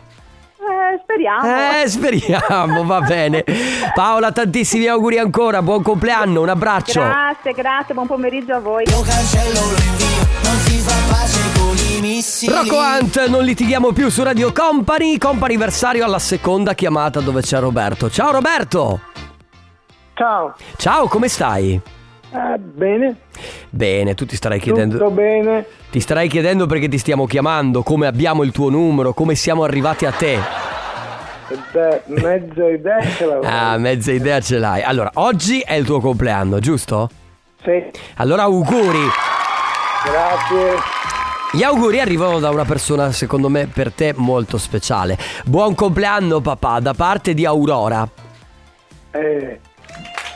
Eh, 1.13 1.84
speriamo. 1.84 1.84
Eh, 1.84 1.88
speriamo, 1.89 2.84
va 2.86 3.01
bene. 3.01 3.43
Paola, 3.93 4.32
tantissimi 4.32 4.88
auguri 4.88 5.20
ancora, 5.20 5.62
buon 5.62 5.84
compleanno, 5.84 6.41
un 6.41 6.50
abbraccio. 6.50 7.01
Grazie, 7.01 7.51
grazie, 7.53 7.93
buon 7.93 8.08
pomeriggio 8.08 8.55
a 8.55 8.60
voi. 8.60 8.84
Rocco 12.48 12.77
Hunt, 12.77 13.27
non 13.27 13.43
litighiamo 13.43 13.91
più 13.91 14.10
su 14.10 14.24
Radio 14.24 14.51
Company, 14.51 15.17
comp'anniversario 15.17 16.03
alla 16.03 16.20
seconda 16.20 16.74
chiamata 16.74 17.20
dove 17.20 17.41
c'è 17.41 17.60
Roberto. 17.60 18.10
Ciao 18.10 18.32
Roberto! 18.32 19.00
Ciao, 20.15 20.53
Ciao, 20.77 21.08
come 21.08 21.27
stai? 21.27 21.74
Eh, 21.74 22.58
bene, 22.58 23.15
Bene, 23.70 24.13
tu 24.15 24.25
ti 24.25 24.36
starai 24.36 24.60
chiedendo. 24.60 24.98
tutto 24.98 25.12
bene. 25.12 25.65
Ti 25.91 26.00
starai 26.00 26.27
chiedendo 26.27 26.65
perché 26.65 26.88
ti 26.88 26.98
stiamo 26.98 27.25
chiamando, 27.25 27.84
come 27.84 28.08
abbiamo 28.08 28.43
il 28.43 28.51
tuo 28.51 28.70
numero, 28.70 29.13
come 29.13 29.36
siamo 29.36 29.63
arrivati 29.63 30.05
a 30.05 30.12
te. 30.12 30.39
Beh, 31.72 32.02
mezza 32.06 32.70
idea 32.70 33.02
ce 33.02 33.26
l'avevo. 33.26 33.48
Ah, 33.48 33.78
mezza 33.78 34.12
idea 34.12 34.40
ce 34.40 34.58
l'hai. 34.58 34.82
Allora, 34.82 35.12
oggi 35.16 35.60
è 35.60 35.74
il 35.74 35.86
tuo 35.86 36.00
compleanno, 36.00 36.60
giusto? 36.60 37.10
Sì, 37.64 37.84
Allora, 38.18 38.44
auguri. 38.44 39.08
grazie. 40.06 40.76
Gli 41.52 41.64
auguri 41.64 42.00
arrivano 42.00 42.40
da 42.40 42.50
una 42.50 42.66
persona, 42.66 43.12
secondo 43.12 43.48
me, 43.50 43.68
per 43.68 43.92
te 43.92 44.14
molto 44.16 44.58
speciale. 44.58 45.18
Buon 45.46 45.76
compleanno, 45.76 46.42
papà, 46.42 46.80
da 46.80 46.94
parte 46.94 47.34
di 47.34 47.46
Aurora, 47.46 48.08
Eh, 49.12 49.60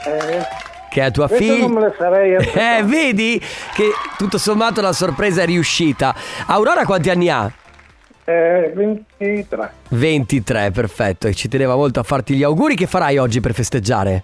eh, 0.05 0.45
che 0.91 1.05
è 1.05 1.11
tua 1.11 1.27
questo 1.27 1.45
non 1.45 1.55
figlia. 1.55 1.67
me 1.73 1.79
lo 1.87 1.93
sarei 1.97 2.31
Eh, 2.33 2.35
aspettato. 2.37 2.85
vedi 2.85 3.41
che 3.73 3.89
tutto 4.17 4.37
sommato 4.37 4.81
la 4.81 4.93
sorpresa 4.93 5.41
è 5.41 5.45
riuscita. 5.45 6.13
Aurora 6.45 6.85
quanti 6.85 7.09
anni 7.09 7.29
ha? 7.29 7.51
Eh, 8.29 8.73
23. 8.75 9.71
23, 9.89 10.71
perfetto. 10.71 11.27
E 11.27 11.33
ci 11.33 11.47
teneva 11.47 11.75
molto 11.77 12.01
a 12.01 12.03
farti 12.03 12.35
gli 12.35 12.43
auguri. 12.43 12.75
Che 12.75 12.85
farai 12.85 13.17
oggi 13.17 13.39
per 13.39 13.53
festeggiare? 13.53 14.23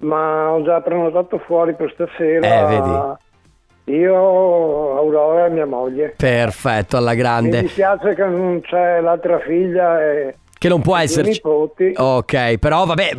Ma 0.00 0.50
ho 0.50 0.62
già 0.62 0.80
prenotato 0.82 1.38
fuori 1.38 1.72
per 1.74 1.90
stasera. 1.94 2.46
Eh, 2.46 2.66
vedi. 2.66 4.00
Io, 4.00 4.96
Aurora 4.98 5.46
e 5.46 5.50
mia 5.50 5.64
moglie. 5.64 6.12
Perfetto, 6.14 6.98
alla 6.98 7.12
Mi 7.12 7.16
grande. 7.16 7.60
dispiace 7.62 8.14
che 8.14 8.24
non 8.26 8.60
c'è 8.60 9.00
l'altra 9.00 9.38
figlia 9.40 10.02
e 10.02 10.34
Che 10.62 10.68
non 10.68 10.80
può 10.80 10.96
i 10.96 11.02
esserci. 11.02 11.30
nipoti. 11.44 11.92
Ok, 11.96 12.58
però 12.58 12.84
vabbè, 12.84 13.16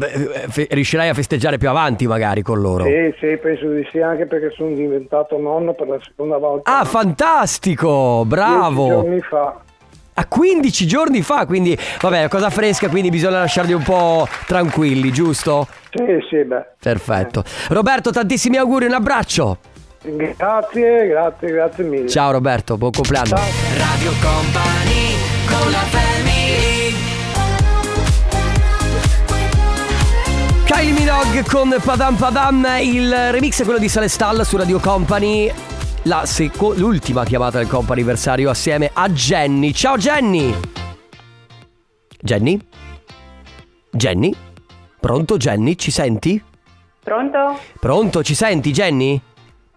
fe- 0.47 0.67
riuscirai 0.69 1.09
a 1.09 1.13
festeggiare 1.13 1.57
più 1.57 1.67
avanti 1.67 2.07
magari 2.07 2.41
con 2.41 2.61
loro. 2.61 2.85
Sì, 2.85 3.13
sì, 3.19 3.35
penso 3.35 3.67
di 3.67 3.85
sì, 3.91 3.99
anche 3.99 4.27
perché 4.27 4.53
sono 4.55 4.73
diventato 4.73 5.37
nonno 5.37 5.73
per 5.73 5.89
la 5.89 5.99
seconda 6.01 6.37
volta. 6.37 6.79
Ah, 6.79 6.85
fantastico, 6.85 8.23
Dieci 8.25 8.27
bravo. 8.29 8.87
giorni 8.87 9.19
fa. 9.19 9.59
A 10.13 10.25
15 10.25 10.87
giorni 10.87 11.21
fa, 11.21 11.45
quindi 11.45 11.77
vabbè, 11.99 12.29
cosa 12.29 12.49
fresca, 12.49 12.87
quindi 12.87 13.09
bisogna 13.09 13.39
lasciarli 13.39 13.73
un 13.73 13.83
po' 13.83 14.25
tranquilli, 14.47 15.11
giusto? 15.11 15.67
Sì, 15.91 16.05
sì, 16.29 16.45
beh. 16.45 16.65
Perfetto. 16.79 17.43
Roberto, 17.71 18.11
tantissimi 18.11 18.55
auguri, 18.55 18.85
un 18.85 18.93
abbraccio. 18.93 19.57
Grazie, 20.01 21.07
grazie, 21.07 21.51
grazie 21.51 21.83
mille. 21.83 22.07
Ciao 22.07 22.31
Roberto, 22.31 22.77
buon 22.77 22.91
compleanno. 22.91 23.35
Radio 23.35 24.11
Company 24.21 25.15
con 25.49 25.71
la 25.71 25.77
family 25.91 26.22
Kylie 30.83 30.99
Minogue 30.99 31.43
con 31.49 31.73
Padam 31.81 32.15
Padam, 32.17 32.67
il 32.81 33.31
remix 33.31 33.61
è 33.61 33.63
quello 33.63 33.79
di 33.79 33.87
Salestal 33.87 34.45
su 34.45 34.57
Radio 34.57 34.81
Company. 34.81 35.49
La 36.03 36.25
seco- 36.25 36.73
l'ultima 36.73 37.23
chiamata 37.23 37.57
del 37.59 37.69
compo 37.69 37.93
anniversario 37.93 38.49
assieme 38.49 38.91
a 38.91 39.07
Jenny. 39.07 39.71
Ciao 39.71 39.95
Jenny! 39.95 40.53
Jenny? 42.19 42.59
Jenny? 43.91 44.35
Pronto 44.99 45.37
Jenny? 45.37 45.77
Ci 45.77 45.89
senti? 45.89 46.43
Pronto? 47.01 47.57
Pronto, 47.79 48.21
ci 48.21 48.35
senti 48.35 48.71
Jenny? 48.71 49.21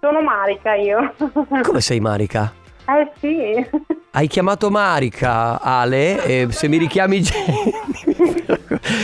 Sono 0.00 0.20
Marica 0.22 0.74
io. 0.74 1.14
Come 1.62 1.80
sei 1.82 2.00
Marica? 2.00 2.52
Eh 2.84 3.12
sì. 3.20 3.94
Hai 4.16 4.28
chiamato 4.28 4.70
Marica, 4.70 5.60
Ale, 5.60 6.24
e 6.24 6.46
se 6.48 6.68
mi 6.68 6.78
richiami 6.78 7.20
Jenny... 7.20 7.74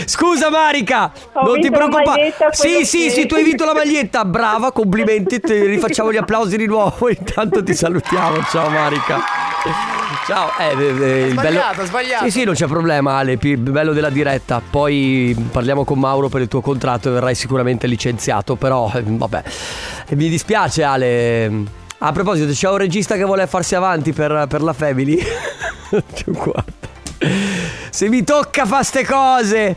Scusa 0.05 0.49
Marica, 0.49 1.11
Ho 1.33 1.45
non 1.45 1.53
ti 1.57 1.69
vinto 1.69 1.77
la 1.77 1.85
preoccupare. 1.87 2.19
maglietta, 2.19 2.51
Sì, 2.51 2.83
sì, 2.83 2.83
sì. 2.83 3.09
sì, 3.11 3.25
tu 3.27 3.35
hai 3.35 3.43
vinto 3.43 3.63
la 3.63 3.75
maglietta, 3.75 4.25
brava, 4.25 4.71
complimenti, 4.71 5.39
ti 5.39 5.65
rifacciamo 5.67 6.11
gli 6.11 6.17
applausi 6.17 6.57
di 6.57 6.65
nuovo. 6.65 7.09
Intanto 7.09 7.61
ti 7.61 7.75
salutiamo, 7.75 8.41
ciao 8.45 8.69
Marica. 8.69 9.21
Ciao, 10.25 10.49
eh, 10.57 10.71
eh, 10.71 10.87
eh, 10.87 11.27
il 11.27 11.35
bello... 11.35 11.59
Sbagliato, 11.59 11.85
sbagliato. 11.85 12.23
Sì, 12.23 12.31
sì, 12.31 12.43
non 12.43 12.55
c'è 12.55 12.65
problema, 12.65 13.17
Ale, 13.17 13.37
il 13.39 13.57
bello 13.57 13.93
della 13.93 14.09
diretta. 14.09 14.63
Poi 14.67 15.35
parliamo 15.51 15.83
con 15.83 15.99
Mauro 15.99 16.27
per 16.27 16.41
il 16.41 16.47
tuo 16.47 16.61
contratto 16.61 17.09
e 17.09 17.11
verrai 17.11 17.35
sicuramente 17.35 17.85
licenziato, 17.85 18.55
però 18.55 18.91
eh, 18.95 19.03
vabbè. 19.05 19.43
Mi 20.15 20.27
dispiace 20.27 20.83
Ale. 20.83 21.81
A 22.05 22.11
proposito, 22.11 22.51
c'è 22.51 22.69
un 22.69 22.75
regista 22.75 23.15
che 23.15 23.23
vuole 23.23 23.47
farsi 23.47 23.75
avanti 23.75 24.11
per, 24.11 24.45
per 24.49 24.61
la 24.61 24.73
Family. 24.73 25.17
Guarda. 26.25 26.91
Se 27.89 28.09
mi 28.09 28.25
tocca 28.25 28.65
fa 28.65 28.83
ste 28.83 29.05
cose. 29.05 29.73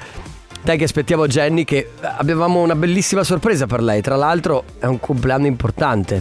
Dai 0.61 0.77
che 0.77 0.83
aspettiamo 0.83 1.29
Jenny 1.29 1.63
che 1.63 1.93
avevamo 2.01 2.63
una 2.63 2.75
bellissima 2.75 3.23
sorpresa 3.23 3.67
per 3.67 3.81
lei. 3.81 4.03
Tra 4.03 4.17
l'altro 4.17 4.65
è 4.81 4.87
un 4.87 4.99
compleanno 4.99 5.47
importante. 5.47 6.21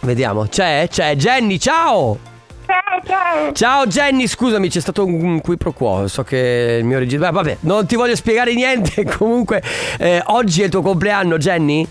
Vediamo. 0.00 0.48
C'è? 0.48 0.86
C'è 0.90 1.16
Jenny, 1.16 1.58
ciao! 1.58 2.18
Ciao, 2.66 3.00
ciao. 3.06 3.52
Ciao 3.52 3.86
Jenny, 3.86 4.26
scusami, 4.26 4.68
c'è 4.68 4.80
stato 4.80 5.06
un 5.06 5.40
qui 5.40 5.56
pro 5.56 5.72
quo. 5.72 6.08
So 6.08 6.24
che 6.24 6.76
il 6.78 6.84
mio 6.84 6.98
regista. 6.98 7.30
Vabbè, 7.30 7.56
non 7.60 7.86
ti 7.86 7.96
voglio 7.96 8.16
spiegare 8.16 8.52
niente. 8.52 9.02
Comunque, 9.16 9.62
eh, 9.98 10.22
oggi 10.26 10.60
è 10.60 10.64
il 10.64 10.70
tuo 10.70 10.82
compleanno, 10.82 11.38
Jenny? 11.38 11.88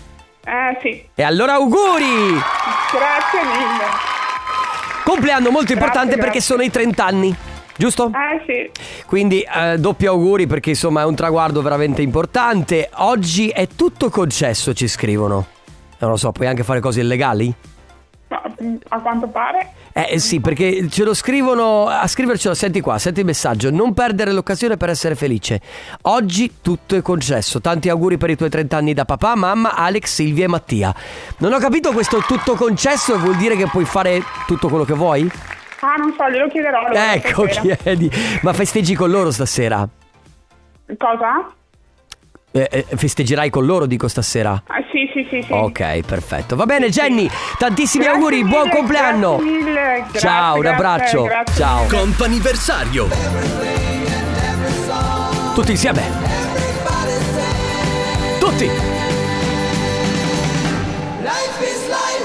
Eh 0.48 0.78
sì, 0.80 1.04
E 1.16 1.22
allora 1.24 1.54
auguri! 1.54 2.38
grazie 2.92 3.42
mille. 3.42 3.84
Compleanno 5.04 5.50
molto 5.50 5.72
importante 5.72 6.14
Grazie, 6.14 6.22
perché 6.22 6.38
grazie. 6.38 6.54
sono 6.54 6.62
i 6.62 6.70
30 6.70 7.04
anni. 7.04 7.36
Giusto? 7.76 8.10
Eh 8.12 8.42
sì. 8.46 9.04
Quindi 9.06 9.40
eh, 9.40 9.76
doppi 9.78 10.06
auguri 10.06 10.46
perché 10.46 10.70
insomma 10.70 11.02
è 11.02 11.04
un 11.04 11.14
traguardo 11.16 11.62
veramente 11.62 12.00
importante. 12.02 12.90
Oggi 12.94 13.48
è 13.48 13.66
tutto 13.68 14.08
concesso, 14.08 14.72
ci 14.72 14.86
scrivono. 14.88 15.46
Non 15.98 16.10
lo 16.10 16.16
so, 16.16 16.30
puoi 16.32 16.46
anche 16.46 16.62
fare 16.62 16.80
cose 16.80 17.00
illegali? 17.00 17.52
Ma, 18.28 18.42
mm, 18.62 18.76
a 18.88 19.00
quanto 19.00 19.26
pare. 19.28 19.72
Eh 19.98 20.08
eh, 20.10 20.18
sì, 20.18 20.42
perché 20.42 20.90
ce 20.90 21.04
lo 21.04 21.14
scrivono, 21.14 21.86
a 21.86 22.06
scrivercelo, 22.06 22.52
senti 22.52 22.82
qua, 22.82 22.98
senti 22.98 23.20
il 23.20 23.24
messaggio, 23.24 23.70
non 23.70 23.94
perdere 23.94 24.30
l'occasione 24.30 24.76
per 24.76 24.90
essere 24.90 25.14
felice. 25.14 25.58
Oggi 26.02 26.56
tutto 26.60 26.96
è 26.96 27.00
concesso, 27.00 27.62
tanti 27.62 27.88
auguri 27.88 28.18
per 28.18 28.28
i 28.28 28.36
tuoi 28.36 28.50
30 28.50 28.76
anni 28.76 28.92
da 28.92 29.06
papà, 29.06 29.34
mamma, 29.36 29.74
Alex, 29.74 30.12
Silvia 30.12 30.44
e 30.44 30.48
Mattia. 30.48 30.94
Non 31.38 31.54
ho 31.54 31.58
capito 31.58 31.92
questo 31.92 32.18
tutto 32.18 32.56
concesso, 32.56 33.18
vuol 33.18 33.36
dire 33.36 33.56
che 33.56 33.68
puoi 33.68 33.86
fare 33.86 34.20
tutto 34.46 34.68
quello 34.68 34.84
che 34.84 34.92
vuoi? 34.92 35.30
Ah, 35.80 35.94
non 35.94 36.12
so, 36.14 36.28
glielo 36.28 36.48
chiederò. 36.48 36.88
Ecco, 36.90 37.44
chiedi. 37.44 38.10
Ma 38.42 38.52
festeggi 38.52 38.94
con 38.94 39.08
loro 39.08 39.30
stasera? 39.30 39.88
Cosa? 40.98 41.54
Eh, 42.52 42.68
eh, 42.70 42.84
festeggerai 42.96 43.48
con 43.48 43.64
loro, 43.64 43.86
dico 43.86 44.08
stasera. 44.08 44.62
Ah, 44.66 44.84
sì, 44.92 45.05
sì, 45.16 45.26
sì, 45.30 45.42
sì. 45.46 45.52
Ok, 45.52 46.00
perfetto. 46.06 46.56
Va 46.56 46.66
bene, 46.66 46.90
Jenny, 46.90 47.28
tantissimi 47.58 48.04
Grazie 48.04 48.18
auguri, 48.20 48.44
buon 48.44 48.62
mille, 48.64 48.74
compleanno. 48.76 49.36
Grazie 49.36 49.52
mille. 49.52 49.72
Grazie, 50.10 50.20
Ciao, 50.20 50.56
un 50.58 50.66
abbraccio. 50.66 51.22
grazie 51.22 51.54
Ciao. 51.54 51.82
mille. 51.84 51.96
Comp'anniversario 51.98 53.08
Tutti 55.54 55.70
insieme. 55.70 56.02
Tutti. 58.38 58.70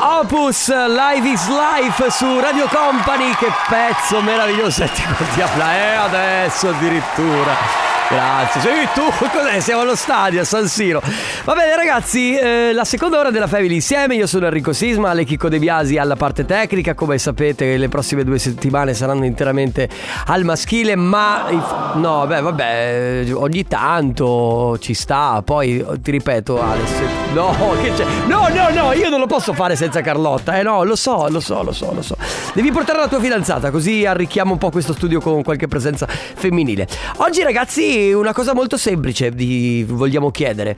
Opus 0.03 0.67
Live 0.69 1.29
is 1.29 1.47
Life 1.47 2.09
su 2.09 2.39
Radio 2.39 2.67
Company, 2.67 3.33
che 3.35 3.47
pezzo 3.69 4.21
meraviglioso. 4.21 4.71
Senti 4.85 5.01
quanti 5.03 5.41
appla- 5.41 5.75
eh, 5.75 5.93
adesso 5.95 6.69
addirittura. 6.69 7.90
Grazie. 8.11 8.59
Sei 8.59 8.87
tu, 8.93 9.03
cos'è? 9.31 9.61
Siamo 9.61 9.81
allo 9.83 9.95
stadio 9.95 10.41
a 10.41 10.43
San 10.43 10.67
Siro. 10.67 11.01
Va 11.45 11.53
bene, 11.53 11.77
ragazzi, 11.77 12.35
eh, 12.35 12.73
la 12.73 12.83
seconda 12.83 13.17
ora 13.17 13.31
della 13.31 13.47
Family 13.47 13.75
insieme. 13.75 14.15
Io 14.15 14.27
sono 14.27 14.47
Enrico 14.47 14.73
Sisma, 14.73 15.11
Ale 15.11 15.23
Chicco 15.23 15.47
De 15.47 15.59
Biasi 15.59 15.97
alla 15.97 16.17
parte 16.17 16.45
tecnica. 16.45 16.93
Come 16.93 17.17
sapete, 17.17 17.77
le 17.77 17.87
prossime 17.87 18.25
due 18.25 18.37
settimane 18.37 18.93
saranno 18.93 19.23
interamente 19.23 19.87
al 20.25 20.43
maschile. 20.43 20.95
Ma 20.97 21.45
no, 21.93 22.25
beh, 22.27 22.41
vabbè, 22.41 23.25
ogni 23.33 23.65
tanto 23.65 24.77
ci 24.81 24.93
sta. 24.93 25.41
Poi 25.41 25.85
ti 26.01 26.11
ripeto, 26.11 26.61
Ale, 26.61 26.85
se- 26.85 27.33
no, 27.33 27.55
che 27.81 27.93
c'è? 27.93 28.05
No, 28.27 28.49
no, 28.49 28.69
no, 28.73 28.91
io 28.91 29.09
non 29.09 29.19
lo 29.19 29.27
posso 29.27 29.53
fare 29.53 29.77
senza 29.77 30.01
Carlotta. 30.01 30.59
Eh 30.59 30.63
no, 30.63 30.83
lo 30.83 30.97
so, 30.97 31.29
lo 31.29 31.39
so, 31.39 31.63
lo 31.63 31.71
so, 31.71 31.93
lo 31.93 32.01
so. 32.01 32.17
Devi 32.53 32.73
portare 32.73 32.99
la 32.99 33.07
tua 33.07 33.21
fidanzata, 33.21 33.71
così 33.71 34.05
arricchiamo 34.05 34.51
un 34.51 34.57
po' 34.57 34.69
questo 34.69 34.91
studio 34.91 35.21
con 35.21 35.43
qualche 35.43 35.69
presenza 35.69 36.05
femminile. 36.07 36.85
Oggi, 37.17 37.41
ragazzi, 37.41 37.99
una 38.09 38.33
cosa 38.33 38.53
molto 38.53 38.77
semplice 38.77 39.31
vi 39.31 39.83
vogliamo 39.83 40.31
chiedere. 40.31 40.75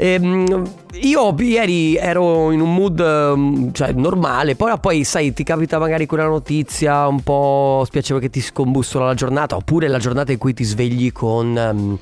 Ehm, 0.00 0.70
io 1.00 1.34
ieri 1.38 1.96
ero 1.96 2.52
in 2.52 2.60
un 2.60 2.72
mood 2.72 3.00
ehm, 3.00 3.72
cioè, 3.72 3.92
normale, 3.92 4.54
poi, 4.54 4.72
poi 4.80 5.02
sai, 5.02 5.32
ti 5.32 5.42
capita 5.42 5.78
magari 5.78 6.06
quella 6.06 6.26
notizia 6.26 7.08
un 7.08 7.20
po' 7.22 7.82
spiacevole 7.84 8.24
che 8.24 8.30
ti 8.30 8.40
scombussola 8.40 9.06
la 9.06 9.14
giornata, 9.14 9.56
oppure 9.56 9.88
la 9.88 9.98
giornata 9.98 10.30
in 10.30 10.38
cui 10.38 10.54
ti 10.54 10.62
svegli 10.62 11.10
con 11.12 11.56
ehm, 11.56 11.98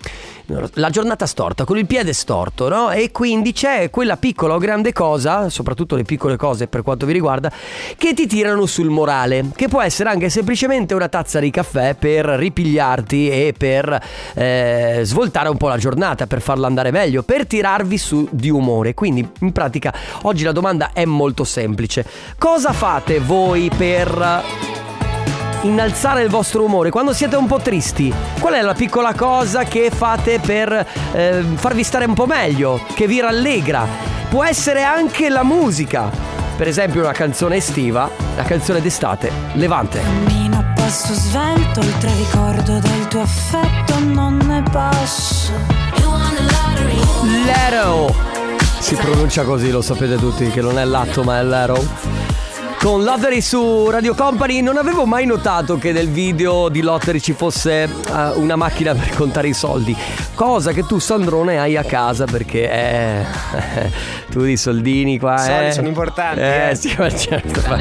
la 0.74 0.90
giornata 0.90 1.26
storta, 1.26 1.64
con 1.64 1.78
il 1.78 1.86
piede 1.86 2.12
storto, 2.12 2.68
no? 2.68 2.90
E 2.90 3.10
quindi 3.10 3.52
c'è 3.52 3.90
quella 3.90 4.16
piccola 4.16 4.54
o 4.54 4.58
grande 4.58 4.92
cosa, 4.92 5.48
soprattutto 5.48 5.96
le 5.96 6.04
piccole 6.04 6.36
cose 6.36 6.68
per 6.68 6.82
quanto 6.82 7.06
vi 7.06 7.12
riguarda, 7.12 7.50
che 7.96 8.14
ti 8.14 8.26
tirano 8.26 8.66
sul 8.66 8.88
morale, 8.88 9.46
che 9.56 9.68
può 9.68 9.82
essere 9.82 10.10
anche 10.10 10.28
semplicemente 10.28 10.94
una 10.94 11.08
tazza 11.08 11.40
di 11.40 11.50
caffè 11.50 11.96
per 11.98 12.26
ripigliarti 12.26 13.28
e 13.30 13.54
per 13.56 14.00
eh, 14.34 15.00
svoltare 15.02 15.48
un 15.48 15.56
po' 15.56 15.68
la 15.68 15.78
giornata, 15.78 16.26
per 16.28 16.40
farla 16.40 16.68
andare 16.68 16.92
meglio, 16.92 17.22
per 17.24 17.46
tirarvi 17.46 17.85
su 17.94 18.26
di 18.30 18.50
umore. 18.50 18.94
Quindi 18.94 19.28
in 19.40 19.52
pratica 19.52 19.94
oggi 20.22 20.42
la 20.42 20.52
domanda 20.52 20.90
è 20.92 21.04
molto 21.04 21.44
semplice. 21.44 22.04
Cosa 22.36 22.72
fate 22.72 23.20
voi 23.20 23.70
per 23.74 24.42
innalzare 25.62 26.22
il 26.22 26.28
vostro 26.28 26.64
umore 26.64 26.90
quando 26.90 27.12
siete 27.12 27.36
un 27.36 27.46
po' 27.46 27.58
tristi? 27.58 28.12
Qual 28.40 28.54
è 28.54 28.62
la 28.62 28.74
piccola 28.74 29.14
cosa 29.14 29.64
che 29.64 29.90
fate 29.90 30.38
per 30.40 30.86
eh, 31.12 31.44
farvi 31.54 31.82
stare 31.82 32.04
un 32.04 32.14
po' 32.14 32.26
meglio, 32.26 32.80
che 32.94 33.06
vi 33.06 33.20
rallegra? 33.20 33.86
Può 34.28 34.44
essere 34.44 34.82
anche 34.82 35.28
la 35.28 35.44
musica. 35.44 36.10
Per 36.56 36.66
esempio 36.66 37.02
una 37.02 37.12
canzone 37.12 37.56
estiva, 37.56 38.10
la 38.34 38.42
canzone 38.42 38.80
d'estate, 38.80 39.30
Levante. 39.54 40.00
Cammino 40.00 40.56
a 40.56 40.64
passo 40.74 41.12
svelto, 41.12 41.80
oltre 41.80 42.14
ricordo 42.16 42.78
del 42.78 43.08
tuo 43.08 43.20
affetto 43.20 43.98
non 43.98 44.45
Si 48.86 48.94
pronuncia 48.94 49.42
così, 49.42 49.72
lo 49.72 49.82
sapete 49.82 50.14
tutti, 50.14 50.48
che 50.48 50.60
non 50.60 50.78
è 50.78 50.84
l'atto 50.84 51.24
ma 51.24 51.40
è 51.40 51.42
l'ero. 51.42 52.15
Con 52.86 53.02
Lottery 53.02 53.40
su 53.40 53.90
Radio 53.90 54.14
Company 54.14 54.60
non 54.60 54.76
avevo 54.76 55.06
mai 55.06 55.26
notato 55.26 55.76
che 55.76 55.90
nel 55.90 56.08
video 56.08 56.68
di 56.68 56.82
Lottery 56.82 57.18
ci 57.18 57.32
fosse 57.32 57.90
uh, 57.90 58.40
una 58.40 58.54
macchina 58.54 58.94
per 58.94 59.12
contare 59.12 59.48
i 59.48 59.54
soldi. 59.54 59.94
Cosa 60.36 60.70
che 60.70 60.86
tu 60.86 61.00
Sandrone 61.00 61.58
hai 61.58 61.76
a 61.76 61.82
casa 61.82 62.26
perché 62.26 62.70
eh, 62.70 63.24
tu 64.30 64.44
di 64.44 64.56
soldini 64.56 65.18
qua. 65.18 65.36
Soldi 65.36 65.66
eh. 65.66 65.72
sono 65.72 65.88
importanti, 65.88 66.40
Eh, 66.40 66.68
eh. 66.70 66.74
sì, 66.76 66.94
ma 66.96 67.10
certo. 67.10 67.60
ma 67.68 67.76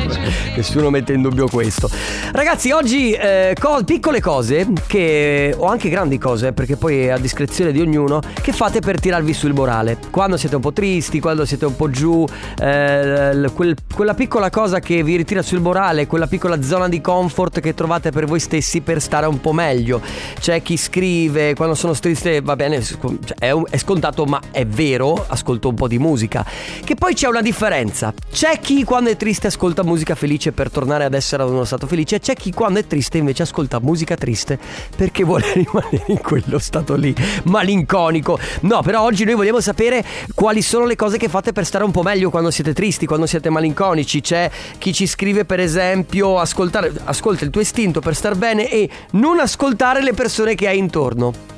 Nessuno 0.55 0.89
mette 0.89 1.13
in 1.13 1.21
dubbio 1.21 1.47
questo. 1.49 1.87
Ragazzi, 2.31 2.71
oggi 2.71 3.11
eh, 3.11 3.55
co- 3.59 3.83
piccole 3.83 4.19
cose 4.19 4.65
che 4.87 5.53
o 5.55 5.67
anche 5.67 5.87
grandi 5.89 6.17
cose, 6.17 6.51
perché 6.51 6.77
poi 6.77 7.01
è 7.01 7.09
a 7.09 7.19
discrezione 7.19 7.71
di 7.71 7.79
ognuno, 7.79 8.21
che 8.41 8.53
fate 8.53 8.79
per 8.79 8.99
tirarvi 8.99 9.33
sul 9.33 9.53
morale. 9.53 9.99
Quando 10.09 10.35
siete 10.35 10.55
un 10.55 10.61
po' 10.63 10.73
tristi, 10.73 11.19
quando 11.19 11.45
siete 11.45 11.65
un 11.65 11.75
po' 11.75 11.91
giù, 11.91 12.25
eh, 12.59 13.51
quel- 13.53 13.75
quella 13.93 14.15
piccola 14.15 14.49
cosa 14.49 14.79
che 14.79 14.94
vi 15.03 15.15
ritira 15.15 15.41
sul 15.41 15.59
morale, 15.59 16.07
quella 16.07 16.27
piccola 16.27 16.61
zona 16.61 16.87
di 16.87 17.01
comfort 17.01 17.59
che 17.59 17.73
trovate 17.73 18.11
per 18.11 18.25
voi 18.25 18.39
stessi 18.39 18.81
per 18.81 19.01
stare 19.01 19.25
un 19.25 19.39
po' 19.41 19.53
meglio. 19.53 20.01
C'è 20.39 20.61
chi 20.61 20.77
scrive 20.77 21.53
quando 21.55 21.75
sono 21.75 21.93
triste, 21.93 22.41
va 22.41 22.55
bene, 22.55 22.81
cioè, 22.81 23.53
è, 23.69 23.77
scontato, 23.77 24.25
ma 24.25 24.39
è 24.51 24.65
vero, 24.65 25.25
ascolto 25.27 25.69
un 25.69 25.75
po' 25.75 25.87
di 25.87 25.97
musica. 25.97 26.45
Che 26.83 26.95
poi 26.95 27.13
c'è 27.13 27.27
una 27.27 27.41
differenza. 27.41 28.13
C'è 28.31 28.59
chi 28.59 28.83
quando 28.83 29.09
è 29.09 29.17
triste 29.17 29.47
ascolta 29.47 29.83
musica 29.83 30.15
felice 30.15 30.51
per 30.51 30.69
tornare 30.69 31.05
ad 31.05 31.13
essere 31.13 31.43
ad 31.43 31.49
uno 31.49 31.63
stato 31.63 31.87
felice, 31.87 32.19
c'è 32.19 32.35
chi 32.35 32.51
quando 32.51 32.79
è 32.79 32.87
triste 32.87 33.17
invece 33.17 33.43
ascolta 33.43 33.79
musica 33.79 34.15
triste 34.15 34.59
perché 34.95 35.23
vuole 35.23 35.51
rimanere 35.53 36.03
in 36.07 36.19
quello 36.19 36.59
stato 36.59 36.95
lì, 36.95 37.15
malinconico. 37.43 38.37
No, 38.61 38.81
però 38.81 39.01
oggi 39.01 39.23
noi 39.25 39.35
vogliamo 39.35 39.59
sapere 39.59 40.03
quali 40.33 40.61
sono 40.61 40.85
le 40.85 40.95
cose 40.95 41.17
che 41.17 41.29
fate 41.29 41.51
per 41.51 41.65
stare 41.65 41.83
un 41.83 41.91
po' 41.91 42.03
meglio 42.03 42.29
quando 42.29 42.51
siete 42.51 42.73
tristi, 42.73 43.05
quando 43.05 43.25
siete 43.25 43.49
malinconici. 43.49 44.21
C'è 44.21 44.49
chi 44.77 44.93
ci 44.93 45.07
scrive 45.07 45.45
per 45.45 45.59
esempio 45.59 46.39
ascoltare, 46.39 46.91
ascolta 47.05 47.43
il 47.43 47.49
tuo 47.49 47.61
istinto 47.61 47.99
per 47.99 48.15
star 48.15 48.35
bene 48.35 48.69
e 48.69 48.89
non 49.11 49.39
ascoltare 49.39 50.01
le 50.01 50.13
persone 50.13 50.55
che 50.55 50.67
hai 50.67 50.77
intorno 50.77 51.53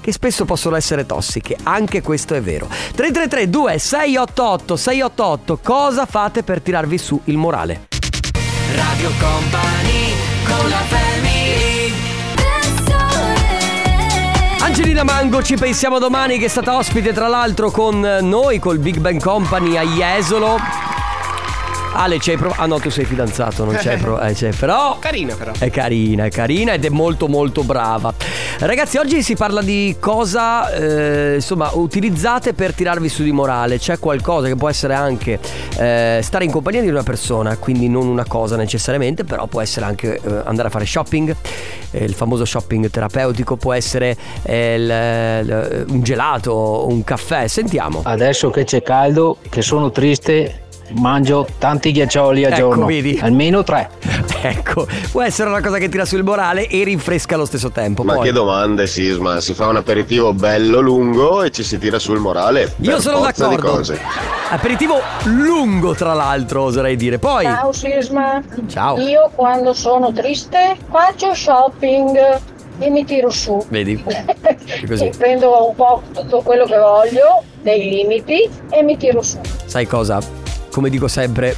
che 0.00 0.12
spesso 0.12 0.46
possono 0.46 0.76
essere 0.76 1.04
tossiche, 1.04 1.56
anche 1.62 2.00
questo 2.00 2.34
è 2.34 2.40
vero. 2.40 2.66
333 2.68 3.50
2688 3.50 4.76
688 4.76 5.58
cosa 5.62 6.06
fate 6.06 6.42
per 6.42 6.62
tirarvi 6.62 6.96
su 6.96 7.20
il 7.24 7.36
morale? 7.36 7.88
Radio 8.74 9.10
Company 9.18 10.14
con 10.44 10.68
la 10.68 10.82
family 10.88 11.50
Angelina 14.70 15.02
Mango, 15.02 15.42
ci 15.42 15.56
pensiamo 15.56 15.98
domani 15.98 16.38
che 16.38 16.44
è 16.44 16.48
stata 16.48 16.76
ospite 16.76 17.12
tra 17.12 17.26
l'altro 17.26 17.70
con 17.70 17.98
noi, 17.98 18.58
col 18.60 18.78
Big 18.78 18.98
Bang 18.98 19.20
Company 19.20 19.76
a 19.76 19.82
Jesolo. 19.82 20.89
Ale, 21.92 22.18
ci 22.18 22.30
hai 22.30 22.36
provato? 22.36 22.62
Ah 22.62 22.66
no, 22.66 22.78
tu 22.78 22.88
sei 22.88 23.04
fidanzato, 23.04 23.64
non 23.64 23.74
c'hai 23.74 23.98
provato. 23.98 24.26
Eh, 24.26 24.32
c'è, 24.32 24.50
però 24.52 24.96
Carina 24.98 25.34
però. 25.34 25.52
È 25.58 25.70
carina, 25.70 26.24
è 26.24 26.30
carina 26.30 26.72
ed 26.72 26.84
è 26.84 26.88
molto 26.88 27.26
molto 27.28 27.62
brava. 27.62 28.12
Ragazzi, 28.60 28.96
oggi 28.96 29.22
si 29.22 29.34
parla 29.34 29.60
di 29.60 29.96
cosa 30.00 30.70
eh, 30.72 31.34
insomma 31.34 31.70
utilizzate 31.74 32.54
per 32.54 32.72
tirarvi 32.74 33.08
su 33.08 33.22
di 33.22 33.32
morale. 33.32 33.78
C'è 33.78 33.98
qualcosa 33.98 34.46
che 34.46 34.54
può 34.56 34.68
essere 34.68 34.94
anche 34.94 35.38
eh, 35.78 36.20
stare 36.22 36.44
in 36.44 36.50
compagnia 36.52 36.80
di 36.80 36.88
una 36.88 37.02
persona, 37.02 37.56
quindi 37.56 37.88
non 37.88 38.06
una 38.06 38.24
cosa 38.26 38.56
necessariamente, 38.56 39.24
però 39.24 39.46
può 39.46 39.60
essere 39.60 39.84
anche 39.84 40.20
eh, 40.22 40.42
andare 40.44 40.68
a 40.68 40.70
fare 40.70 40.86
shopping, 40.86 41.34
eh, 41.90 42.04
il 42.04 42.14
famoso 42.14 42.44
shopping 42.44 42.88
terapeutico, 42.88 43.56
può 43.56 43.72
essere 43.74 44.16
eh, 44.42 44.74
il- 44.74 44.82
il- 45.46 45.84
un 45.88 46.02
gelato, 46.02 46.86
un 46.88 47.02
caffè. 47.04 47.46
Sentiamo. 47.48 48.00
Adesso 48.04 48.48
che 48.50 48.64
c'è 48.64 48.80
caldo, 48.82 49.36
che 49.50 49.60
sono 49.60 49.90
triste, 49.90 50.62
mangio 50.94 51.46
tanti 51.58 51.92
ghiaccioli 51.92 52.44
al 52.44 52.52
Ecco, 52.52 52.60
giorno. 52.60 52.86
vedi? 52.86 53.18
Almeno 53.22 53.62
tre. 53.62 53.88
Ecco, 54.42 54.86
può 55.12 55.20
essere 55.20 55.50
una 55.50 55.60
cosa 55.60 55.76
che 55.76 55.90
tira 55.90 56.06
sul 56.06 56.22
morale 56.22 56.66
e 56.66 56.82
rinfresca 56.82 57.34
allo 57.34 57.44
stesso 57.44 57.70
tempo. 57.70 58.02
Ma 58.04 58.14
Poi- 58.14 58.24
che 58.24 58.32
domande 58.32 58.86
Sisma, 58.86 59.38
si 59.42 59.52
fa 59.52 59.66
un 59.66 59.76
aperitivo 59.76 60.32
bello 60.32 60.80
lungo 60.80 61.42
e 61.42 61.50
ci 61.50 61.62
si 61.62 61.76
tira 61.76 61.98
sul 61.98 62.20
morale. 62.20 62.72
Io 62.78 62.92
per 62.92 63.00
sono 63.02 63.18
forza 63.18 63.48
di 63.48 63.56
d'accordo. 63.56 63.76
cose. 63.76 64.00
Aperitivo 64.48 64.98
lungo, 65.24 65.94
tra 65.94 66.14
l'altro, 66.14 66.62
oserei 66.62 66.96
dire. 66.96 67.18
Poi. 67.18 67.44
Ciao 67.44 67.70
Sisma. 67.72 68.42
Ciao. 68.66 68.96
Io 68.98 69.30
quando 69.34 69.74
sono 69.74 70.10
triste 70.10 70.74
faccio 70.90 71.34
shopping 71.34 72.40
e 72.78 72.88
mi 72.88 73.04
tiro 73.04 73.28
su. 73.28 73.62
Vedi? 73.68 74.02
Così. 74.88 75.04
E 75.08 75.12
prendo 75.18 75.66
un 75.68 75.74
po' 75.74 76.00
tutto 76.14 76.40
quello 76.40 76.64
che 76.64 76.78
voglio, 76.78 77.42
nei 77.60 77.90
limiti, 77.90 78.48
e 78.70 78.82
mi 78.82 78.96
tiro 78.96 79.20
su. 79.20 79.38
Sai 79.66 79.86
cosa? 79.86 80.18
Come 80.70 80.90
dico 80.90 81.08
sempre, 81.08 81.56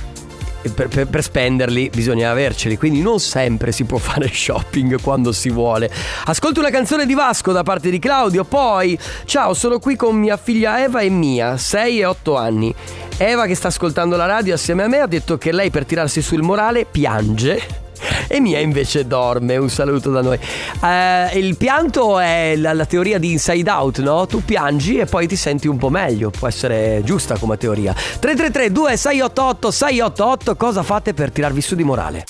per, 0.75 0.89
per- 0.89 1.07
per 1.07 1.23
spenderli 1.23 1.91
bisogna 1.93 2.31
averceli, 2.31 2.77
quindi 2.77 3.03
non 3.03 3.21
sempre 3.21 3.73
si 3.73 3.85
può 3.85 3.99
fare 3.99 4.29
shopping 4.29 5.01
quando 5.01 5.33
si 5.33 5.51
vuole. 5.51 5.91
Ascolto 6.25 6.61
una 6.61 6.71
canzone 6.71 7.07
di 7.07 7.15
Vasco 7.15 7.53
da 7.53 7.63
parte 7.63 7.91
di 7.91 7.99
Claudio, 7.99 8.45
poi 8.45 8.99
ciao, 9.25 9.55
sono 9.55 9.79
qui 9.79 9.97
con 9.97 10.17
mia 10.17 10.37
figlia 10.37 10.83
Eva 10.83 11.01
e 11.01 11.11
Mia, 11.11 11.57
6 11.57 12.01
e 12.01 12.05
8 12.05 12.37
anni. 12.37 12.75
Eva 13.19 13.47
che 13.47 13.55
sta 13.55 13.69
ascoltando 13.69 14.17
la 14.17 14.27
radio 14.27 14.55
assieme 14.55 14.85
a 14.85 14.89
me 14.89 15.01
ha 15.01 15.07
detto 15.07 15.39
che 15.39 15.53
lei 15.53 15.71
per 15.71 15.85
tirarsi 15.85 16.23
sul 16.23 16.43
morale 16.43 16.85
piange. 16.85 17.82
E 18.27 18.41
Mia 18.41 18.59
invece 18.59 19.07
dorme, 19.07 19.57
un 19.57 19.71
saluto 19.71 20.11
da 20.11 20.23
noi. 20.23 20.39
Eh, 20.83 21.39
il 21.39 21.57
pianto 21.57 22.19
è 22.19 22.55
la, 22.57 22.73
la 22.73 22.87
teoria 22.87 23.19
di 23.19 23.33
inside 23.33 23.71
out, 23.71 23.99
no? 24.01 24.27
Tu 24.27 24.45
piangi 24.45 24.99
e 24.99 25.07
poi 25.07 25.27
ti 25.27 25.37
senti 25.37 25.69
un 25.69 25.77
po' 25.77 25.91
meglio, 25.91 26.31
può 26.31 26.49
essere 26.49 27.03
giusta 27.05 27.39
come 27.39 27.57
teoria. 27.57 27.93
333 27.93 28.73
2688 28.73 29.71
688 29.71 30.57
cosa 30.57 30.83
fate 30.83 31.15
per 31.15 31.31
tirarvi 31.31 31.61
su 31.61 31.75
di 31.75 31.85
morale? 31.85 32.25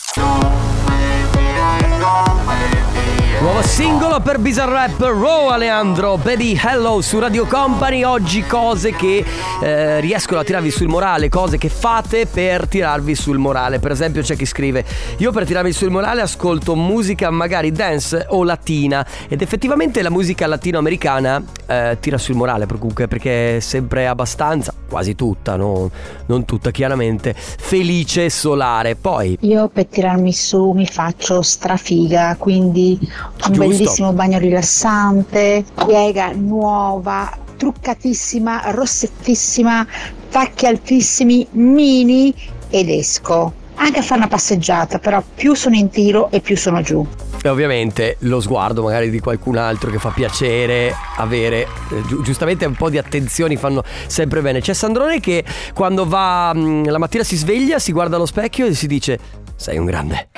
Nuovo 3.42 3.60
singolo 3.62 4.20
per 4.20 4.38
Bizarrap 4.38 5.00
Raw 5.00 5.48
Aleandro. 5.48 6.16
Baby 6.16 6.56
Hello 6.56 7.00
su 7.00 7.18
Radio 7.18 7.44
Company. 7.44 8.04
Oggi 8.04 8.44
cose 8.44 8.92
che 8.92 9.24
eh, 9.60 9.98
riescono 9.98 10.38
a 10.38 10.44
tirarvi 10.44 10.70
sul 10.70 10.86
morale 10.86 11.28
Cose 11.28 11.58
che 11.58 11.68
fate 11.68 12.26
per 12.26 12.68
tirarvi 12.68 13.16
sul 13.16 13.38
morale. 13.38 13.80
Per 13.80 13.90
esempio 13.90 14.22
c'è 14.22 14.36
chi 14.36 14.46
scrive 14.46 14.84
Io 15.16 15.32
per 15.32 15.44
tirarmi 15.44 15.72
sul 15.72 15.90
morale 15.90 16.20
ascolto 16.20 16.76
musica 16.76 17.30
magari 17.30 17.72
dance 17.72 18.26
o 18.28 18.44
latina. 18.44 19.04
Ed 19.26 19.42
effettivamente 19.42 20.02
la 20.02 20.10
musica 20.10 20.46
latinoamericana 20.46 21.42
eh, 21.66 21.96
tira 21.98 22.18
sul 22.18 22.36
morale 22.36 22.66
comunque 22.66 23.08
Perché 23.08 23.56
è 23.56 23.60
sempre 23.60 24.06
abbastanza, 24.06 24.72
quasi 24.88 25.16
tutta, 25.16 25.56
no? 25.56 25.90
non 26.26 26.44
tutta 26.44 26.70
chiaramente 26.70 27.34
Felice 27.34 28.26
e 28.26 28.30
solare. 28.30 28.94
Poi 28.94 29.36
Io 29.40 29.66
per 29.66 29.86
tirarmi 29.86 30.32
su 30.32 30.70
mi 30.70 30.86
faccio 30.86 31.42
strafiga, 31.42 32.36
quindi 32.38 33.00
un 33.46 33.52
Giusto. 33.52 33.58
bellissimo 33.58 34.12
bagno 34.12 34.38
rilassante, 34.38 35.64
piega 35.86 36.32
nuova, 36.32 37.30
truccatissima, 37.56 38.70
rossettissima, 38.70 39.86
tacchi 40.30 40.66
altissimi, 40.66 41.46
mini 41.52 42.34
ed 42.70 42.88
esco. 42.88 43.60
Anche 43.74 43.98
a 43.98 44.02
fare 44.02 44.20
una 44.20 44.28
passeggiata, 44.28 44.98
però 44.98 45.22
più 45.34 45.54
sono 45.54 45.74
in 45.74 45.88
tiro 45.90 46.30
e 46.30 46.40
più 46.40 46.56
sono 46.56 46.82
giù. 46.82 47.04
E 47.42 47.48
ovviamente 47.48 48.16
lo 48.20 48.40
sguardo 48.40 48.82
magari 48.84 49.10
di 49.10 49.18
qualcun 49.18 49.56
altro 49.56 49.90
che 49.90 49.98
fa 49.98 50.10
piacere 50.10 50.94
avere, 51.16 51.62
eh, 51.90 52.02
giu- 52.06 52.22
giustamente 52.22 52.64
un 52.64 52.74
po' 52.74 52.88
di 52.90 52.98
attenzioni 52.98 53.56
fanno 53.56 53.82
sempre 54.06 54.40
bene. 54.40 54.60
C'è 54.60 54.72
Sandrone 54.74 55.18
che 55.18 55.42
quando 55.74 56.06
va 56.06 56.54
mh, 56.54 56.88
la 56.88 56.98
mattina 56.98 57.24
si 57.24 57.36
sveglia, 57.36 57.80
si 57.80 57.90
guarda 57.90 58.14
allo 58.14 58.26
specchio 58.26 58.66
e 58.66 58.74
si 58.74 58.86
dice 58.86 59.18
sei 59.56 59.78
un 59.78 59.86
grande. 59.86 60.28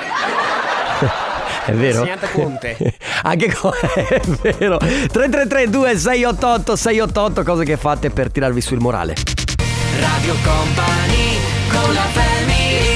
È 1.65 1.73
vero? 1.73 2.07
Conte. 2.33 2.77
Anche 3.23 3.53
co- 3.53 3.73
è 3.95 4.21
vero. 4.59 4.77
333 4.79 5.71
2688 5.71 6.77
688 6.77 7.43
cose 7.43 7.65
che 7.65 7.77
fate 7.77 8.11
per 8.11 8.31
tirarvi 8.31 8.61
sul 8.61 8.81
morale. 8.81 9.15
Radio 9.99 10.35
Company 10.43 11.39
con 11.71 11.95
la 11.95 12.07
family 12.13 12.95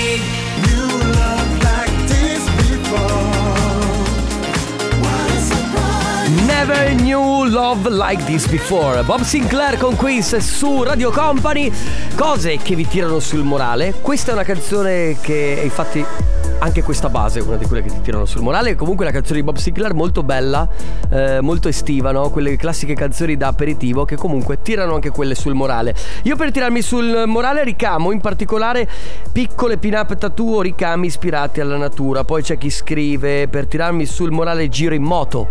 Never 6.44 6.94
knew 6.96 7.44
Love 7.44 7.88
Like 7.88 8.24
This 8.24 8.46
Before. 8.48 9.02
Bob 9.02 9.22
Sinclair 9.22 9.78
con 9.78 9.96
Quiz 9.96 10.36
su 10.36 10.82
Radio 10.82 11.10
Company. 11.10 11.72
Cose 12.16 12.58
che 12.58 12.74
vi 12.74 12.86
tirano 12.86 13.20
sul 13.20 13.44
morale. 13.44 13.94
Questa 14.02 14.32
è 14.32 14.34
una 14.34 14.42
canzone 14.42 15.16
che 15.20 15.60
infatti 15.62 16.04
anche 16.60 16.82
questa 16.82 17.08
base 17.08 17.38
è 17.38 17.42
una 17.42 17.56
di 17.56 17.66
quelle 17.66 17.82
che 17.82 17.90
ti 17.90 18.00
tirano 18.00 18.24
sul 18.24 18.42
morale. 18.42 18.74
Comunque 18.74 19.04
la 19.04 19.10
canzone 19.10 19.38
di 19.38 19.44
Bob 19.44 19.56
Sinclair 19.56 19.94
molto 19.94 20.22
bella, 20.22 20.68
eh, 21.10 21.40
molto 21.40 21.68
estiva, 21.68 22.10
no? 22.12 22.30
Quelle 22.30 22.56
classiche 22.56 22.94
canzoni 22.94 23.36
da 23.36 23.48
aperitivo 23.48 24.04
che 24.04 24.16
comunque 24.16 24.60
tirano 24.62 24.94
anche 24.94 25.10
quelle 25.10 25.34
sul 25.34 25.54
morale. 25.54 25.94
Io 26.24 26.36
per 26.36 26.50
tirarmi 26.50 26.82
sul 26.82 27.24
morale 27.26 27.64
ricamo 27.64 28.10
in 28.10 28.20
particolare 28.20 28.88
piccole 29.32 29.78
pin-up 29.78 30.16
tattoo 30.16 30.60
ricami 30.60 31.06
ispirati 31.06 31.60
alla 31.60 31.76
natura. 31.76 32.24
Poi 32.24 32.42
c'è 32.42 32.58
chi 32.58 32.70
scrive 32.70 33.48
per 33.48 33.66
tirarmi 33.66 34.04
sul 34.06 34.30
morale 34.30 34.68
giro 34.68 34.94
in 34.94 35.02
moto. 35.02 35.48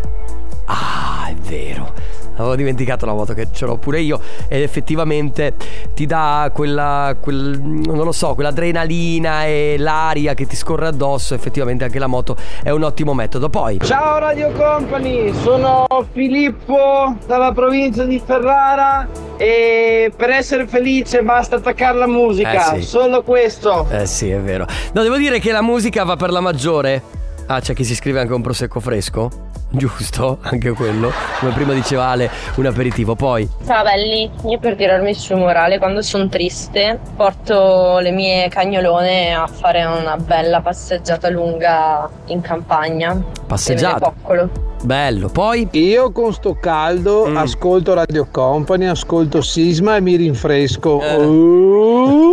Ah, 0.65 1.16
è 1.27 1.33
vero. 1.35 1.93
Avevo 2.37 2.55
dimenticato 2.55 3.07
la 3.07 3.13
moto 3.13 3.33
che 3.33 3.47
ce 3.51 3.65
l'ho 3.65 3.77
pure 3.77 3.99
io 3.99 4.19
ed 4.47 4.61
effettivamente 4.61 5.55
ti 5.95 6.05
dà 6.05 6.51
quella, 6.53 7.15
quel, 7.19 7.59
non 7.59 7.97
lo 7.97 8.11
so, 8.11 8.35
quell'adrenalina 8.35 9.45
e 9.45 9.75
l'aria 9.79 10.35
che 10.35 10.45
ti 10.45 10.55
scorre 10.55 10.85
addosso, 10.87 11.33
effettivamente 11.33 11.85
anche 11.85 11.97
la 11.97 12.05
moto 12.05 12.35
è 12.61 12.69
un 12.69 12.83
ottimo 12.83 13.15
metodo. 13.15 13.49
Poi 13.49 13.79
Ciao 13.83 14.19
Radio 14.19 14.51
Company, 14.51 15.33
sono 15.41 15.87
Filippo 16.11 17.15
dalla 17.25 17.51
provincia 17.53 18.03
di 18.03 18.21
Ferrara 18.23 19.07
e 19.37 20.11
per 20.15 20.29
essere 20.29 20.67
felice 20.67 21.23
basta 21.23 21.55
attaccare 21.55 21.97
la 21.97 22.07
musica, 22.07 22.73
Eh 22.75 22.81
sì. 22.81 22.87
solo 22.87 23.23
questo. 23.23 23.87
Eh 23.89 24.05
sì, 24.05 24.29
è 24.29 24.39
vero. 24.39 24.67
No, 24.93 25.01
devo 25.01 25.17
dire 25.17 25.39
che 25.39 25.51
la 25.51 25.63
musica 25.63 26.03
va 26.03 26.15
per 26.15 26.29
la 26.29 26.39
maggiore. 26.39 27.01
Ah, 27.49 27.61
c'è 27.61 27.73
chi 27.73 27.85
si 27.85 27.95
scrive 27.95 28.19
anche 28.19 28.33
un 28.33 28.41
prosecco 28.41 28.81
fresco? 28.81 29.29
Giusto, 29.71 30.39
anche 30.41 30.71
quello. 30.71 31.11
Come 31.39 31.51
prima 31.53 31.73
diceva 31.73 32.07
Ale, 32.07 32.29
un 32.55 32.65
aperitivo. 32.65 33.15
Poi, 33.15 33.47
Ciao 33.65 33.83
belli, 33.83 34.29
io 34.45 34.59
per 34.59 34.75
tirarmi 34.75 35.13
su 35.13 35.35
morale 35.35 35.77
quando 35.77 36.01
sono 36.01 36.27
triste 36.27 36.99
porto 37.15 37.99
le 37.99 38.11
mie 38.11 38.49
cagnolone 38.49 39.33
a 39.33 39.47
fare 39.47 39.83
una 39.85 40.17
bella 40.17 40.61
passeggiata 40.61 41.29
lunga 41.29 42.09
in 42.25 42.41
campagna. 42.41 43.21
Passeggiata. 43.45 44.13
Bello. 44.83 45.29
Poi, 45.29 45.67
Io 45.71 46.11
con 46.11 46.33
sto 46.33 46.57
caldo 46.59 47.27
Mm. 47.27 47.37
ascolto 47.37 47.93
Radio 47.93 48.27
Company, 48.29 48.85
ascolto 48.85 49.41
Sisma 49.41 49.95
e 49.95 50.01
mi 50.01 50.15
rinfresco. 50.15 51.01
Eh. 51.01 51.15
Uh. 51.15 52.31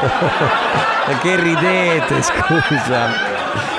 che 1.22 1.36
ridete, 1.36 2.22
scusa. 2.22 3.35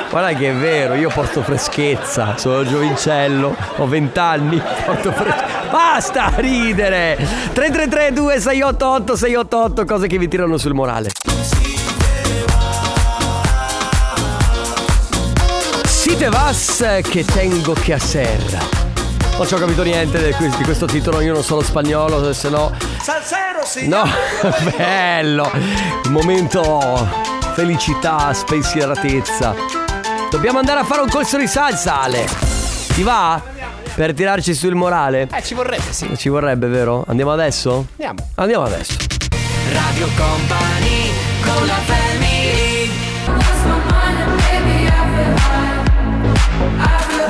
Guarda 0.10 0.34
che 0.38 0.52
è 0.52 0.54
vero, 0.54 0.94
io 0.94 1.10
porto 1.10 1.42
freschezza, 1.42 2.38
sono 2.38 2.64
giovincello, 2.64 3.56
ho 3.76 3.88
20 3.88 4.20
anni, 4.20 4.62
porto 4.86 5.12
freschezza. 5.12 5.68
Basta 5.70 6.32
ridere! 6.38 7.16
333 7.18 8.14
2688 8.14 9.16
688 9.16 9.86
cose 9.86 10.08
che 10.08 10.18
vi 10.18 10.28
tirano 10.30 10.58
sul 10.58 10.74
morale. 10.74 11.10
Si 15.86 16.16
te 16.16 16.30
vas 16.30 17.02
che 17.04 17.26
tengo 17.26 17.74
che 17.74 17.94
hacer. 17.94 18.86
Non 19.38 19.46
ci 19.46 19.54
ho 19.54 19.58
capito 19.58 19.84
niente 19.84 20.34
di 20.40 20.64
questo, 20.64 20.86
titolo, 20.86 21.20
io 21.20 21.34
non 21.34 21.44
sono 21.44 21.62
spagnolo, 21.62 22.32
se 22.34 22.50
no. 22.50 22.72
No, 23.88 24.04
bello! 24.78 25.52
Momento 26.10 27.36
felicità, 27.54 28.34
spensieratezza. 28.34 29.77
Dobbiamo 30.30 30.60
andare 30.60 30.80
a 30.80 30.84
fare 30.84 31.02
un 31.02 31.10
corso 31.10 31.38
di 31.38 31.48
salsa, 31.48 32.02
Ale. 32.02 32.26
Ti 32.94 33.04
va? 33.04 33.42
Per 33.96 34.14
tirarci 34.14 34.54
sul 34.54 34.76
morale? 34.76 35.28
Eh, 35.34 35.42
ci 35.42 35.54
vorrebbe, 35.54 35.92
sì. 35.92 36.16
Ci 36.18 36.30
vorrebbe, 36.30 36.68
vero? 36.68 37.04
Andiamo 37.08 37.32
adesso? 37.32 37.88
Andiamo. 37.92 38.30
Andiamo 38.36 38.66
adesso. 38.66 38.94
Radio 39.72 40.08
Company 40.16 41.12
con 41.42 41.66
la 41.66 41.74
family 41.74 42.18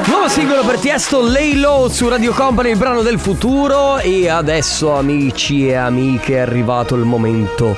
Nuovo 0.07 0.29
singolo 0.29 0.63
per 0.63 0.79
Tiesto, 0.79 1.21
Lay 1.21 1.55
Low 1.55 1.89
su 1.89 2.07
Radio 2.07 2.33
Company, 2.33 2.71
il 2.71 2.77
brano 2.77 3.01
del 3.01 3.19
futuro. 3.19 3.97
E 3.99 4.29
adesso, 4.29 4.95
amici 4.95 5.67
e 5.67 5.75
amiche, 5.75 6.35
è 6.35 6.39
arrivato 6.39 6.95
il 6.95 7.03
momento. 7.03 7.77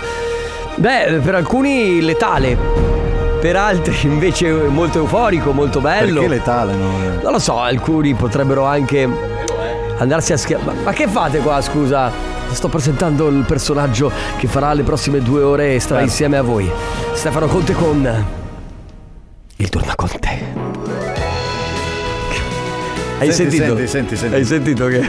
Beh, 0.76 1.20
per 1.24 1.36
alcuni 1.36 2.02
letale. 2.02 2.89
Per 3.40 3.56
altri 3.56 3.96
invece 4.08 4.52
molto 4.52 4.98
euforico, 5.00 5.52
molto 5.54 5.80
bello. 5.80 6.22
Perché 6.22 6.28
letale? 6.36 6.74
No? 6.76 6.92
Non 7.22 7.32
lo 7.32 7.40
so, 7.40 7.60
alcuni 7.60 8.14
potrebbero 8.14 8.66
anche 8.66 9.08
andarsi 9.98 10.34
a 10.34 10.38
schiaffare. 10.38 10.78
Ma 10.84 10.92
che 10.92 11.08
fate 11.08 11.40
qua, 11.40 11.62
scusa? 11.62 12.12
Sto 12.52 12.68
presentando 12.68 13.28
il 13.28 13.44
personaggio 13.46 14.12
che 14.38 14.48
farà 14.48 14.74
le 14.74 14.84
prossime 14.84 15.20
due 15.22 15.42
ore 15.44 15.76
e 15.76 15.80
starà 15.80 16.00
Eh. 16.02 16.04
insieme 16.04 16.38
a 16.38 16.42
voi. 16.42 16.70
Stefano 17.14 17.48
Conte 17.48 17.74
con 17.74 18.26
il 19.58 19.70
tornaconte. 19.70 20.28
Hai 23.20 23.32
Senti, 23.34 23.58
sentito? 23.58 23.76
senti, 23.76 23.88
senti, 23.88 24.16
senti. 24.16 24.36
Hai 24.36 24.46
sentito 24.46 24.86
che. 24.88 25.08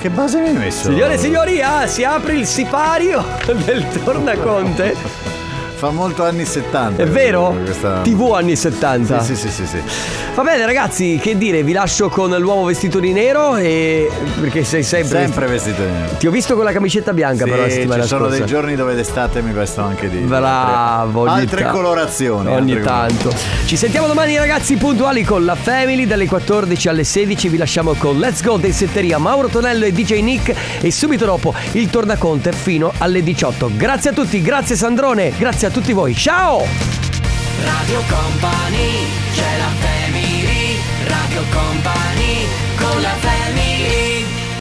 Che 0.00 0.10
base 0.10 0.40
mi 0.40 0.48
hai 0.48 0.54
messo? 0.54 0.90
Signore 0.90 1.14
e 1.14 1.18
signori, 1.18 1.60
ah, 1.62 1.86
si 1.86 2.04
apre 2.04 2.34
il 2.34 2.46
sipario 2.46 3.24
del 3.64 3.84
tornaconte. 4.04 4.94
Fa 5.78 5.90
molto 5.90 6.24
anni 6.24 6.44
70. 6.44 7.00
È 7.00 7.06
vero? 7.06 7.56
Questa... 7.62 8.00
TV 8.00 8.32
anni 8.32 8.56
70. 8.56 9.20
Sì, 9.20 9.36
sì, 9.36 9.48
sì, 9.48 9.64
sì, 9.64 9.66
sì. 9.66 9.82
Va 10.34 10.42
bene 10.42 10.66
ragazzi, 10.66 11.20
che 11.22 11.38
dire, 11.38 11.62
vi 11.62 11.70
lascio 11.70 12.08
con 12.08 12.30
l'uomo 12.36 12.64
vestito 12.64 12.98
di 12.98 13.12
nero 13.12 13.54
e... 13.54 14.10
perché 14.40 14.64
sei 14.64 14.82
sempre... 14.82 15.20
Sempre 15.20 15.46
vestito 15.46 15.82
di 15.82 15.88
nero. 15.88 16.16
Ti 16.16 16.26
ho 16.26 16.32
visto 16.32 16.56
con 16.56 16.64
la 16.64 16.72
camicetta 16.72 17.12
bianca 17.12 17.44
Sì, 17.44 17.50
però 17.50 17.62
la 17.62 17.70
settimana 17.70 18.02
ci 18.02 18.08
sono 18.08 18.24
scorsa. 18.24 18.38
dei 18.38 18.46
giorni 18.46 18.74
dove 18.74 18.96
d'estate 18.96 19.40
mi 19.40 19.52
vesto 19.52 19.80
anche 19.80 20.10
di 20.10 20.18
Bravo, 20.18 21.20
ogni 21.20 21.42
altre 21.42 21.62
ta- 21.62 21.70
colorazioni. 21.70 22.48
Ogni 22.48 22.72
altre 22.72 22.84
tanto. 22.84 23.32
Ci 23.64 23.76
sentiamo 23.76 24.08
domani 24.08 24.36
ragazzi 24.36 24.74
puntuali 24.76 25.22
con 25.22 25.44
la 25.44 25.54
Family 25.54 26.06
dalle 26.08 26.26
14 26.26 26.88
alle 26.88 27.04
16. 27.04 27.48
Vi 27.48 27.56
lasciamo 27.56 27.94
con 27.94 28.18
Let's 28.18 28.42
Go 28.42 28.56
dei 28.56 28.72
Setteria 28.72 29.18
Mauro 29.18 29.46
Tonello 29.46 29.84
e 29.84 29.92
DJ 29.92 30.22
Nick 30.22 30.52
e 30.80 30.90
subito 30.90 31.24
dopo 31.24 31.54
il 31.72 31.88
Tornaconte 31.88 32.50
fino 32.50 32.92
alle 32.98 33.22
18. 33.22 33.70
Grazie 33.76 34.10
a 34.10 34.12
tutti, 34.12 34.42
grazie 34.42 34.74
Sandrone, 34.74 35.32
grazie 35.38 35.66
a 35.67 35.67
a 35.68 35.70
tutti 35.70 35.92
voi. 35.92 36.14
Ciao! 36.14 36.64
Radio 37.62 38.02
Company, 38.08 39.06
c'è 39.34 39.58
la 39.58 39.70
family, 39.80 40.78
Radio 41.06 41.42
Company, 41.50 42.46
con 42.76 43.00
la 43.02 43.14
family. 43.20 44.17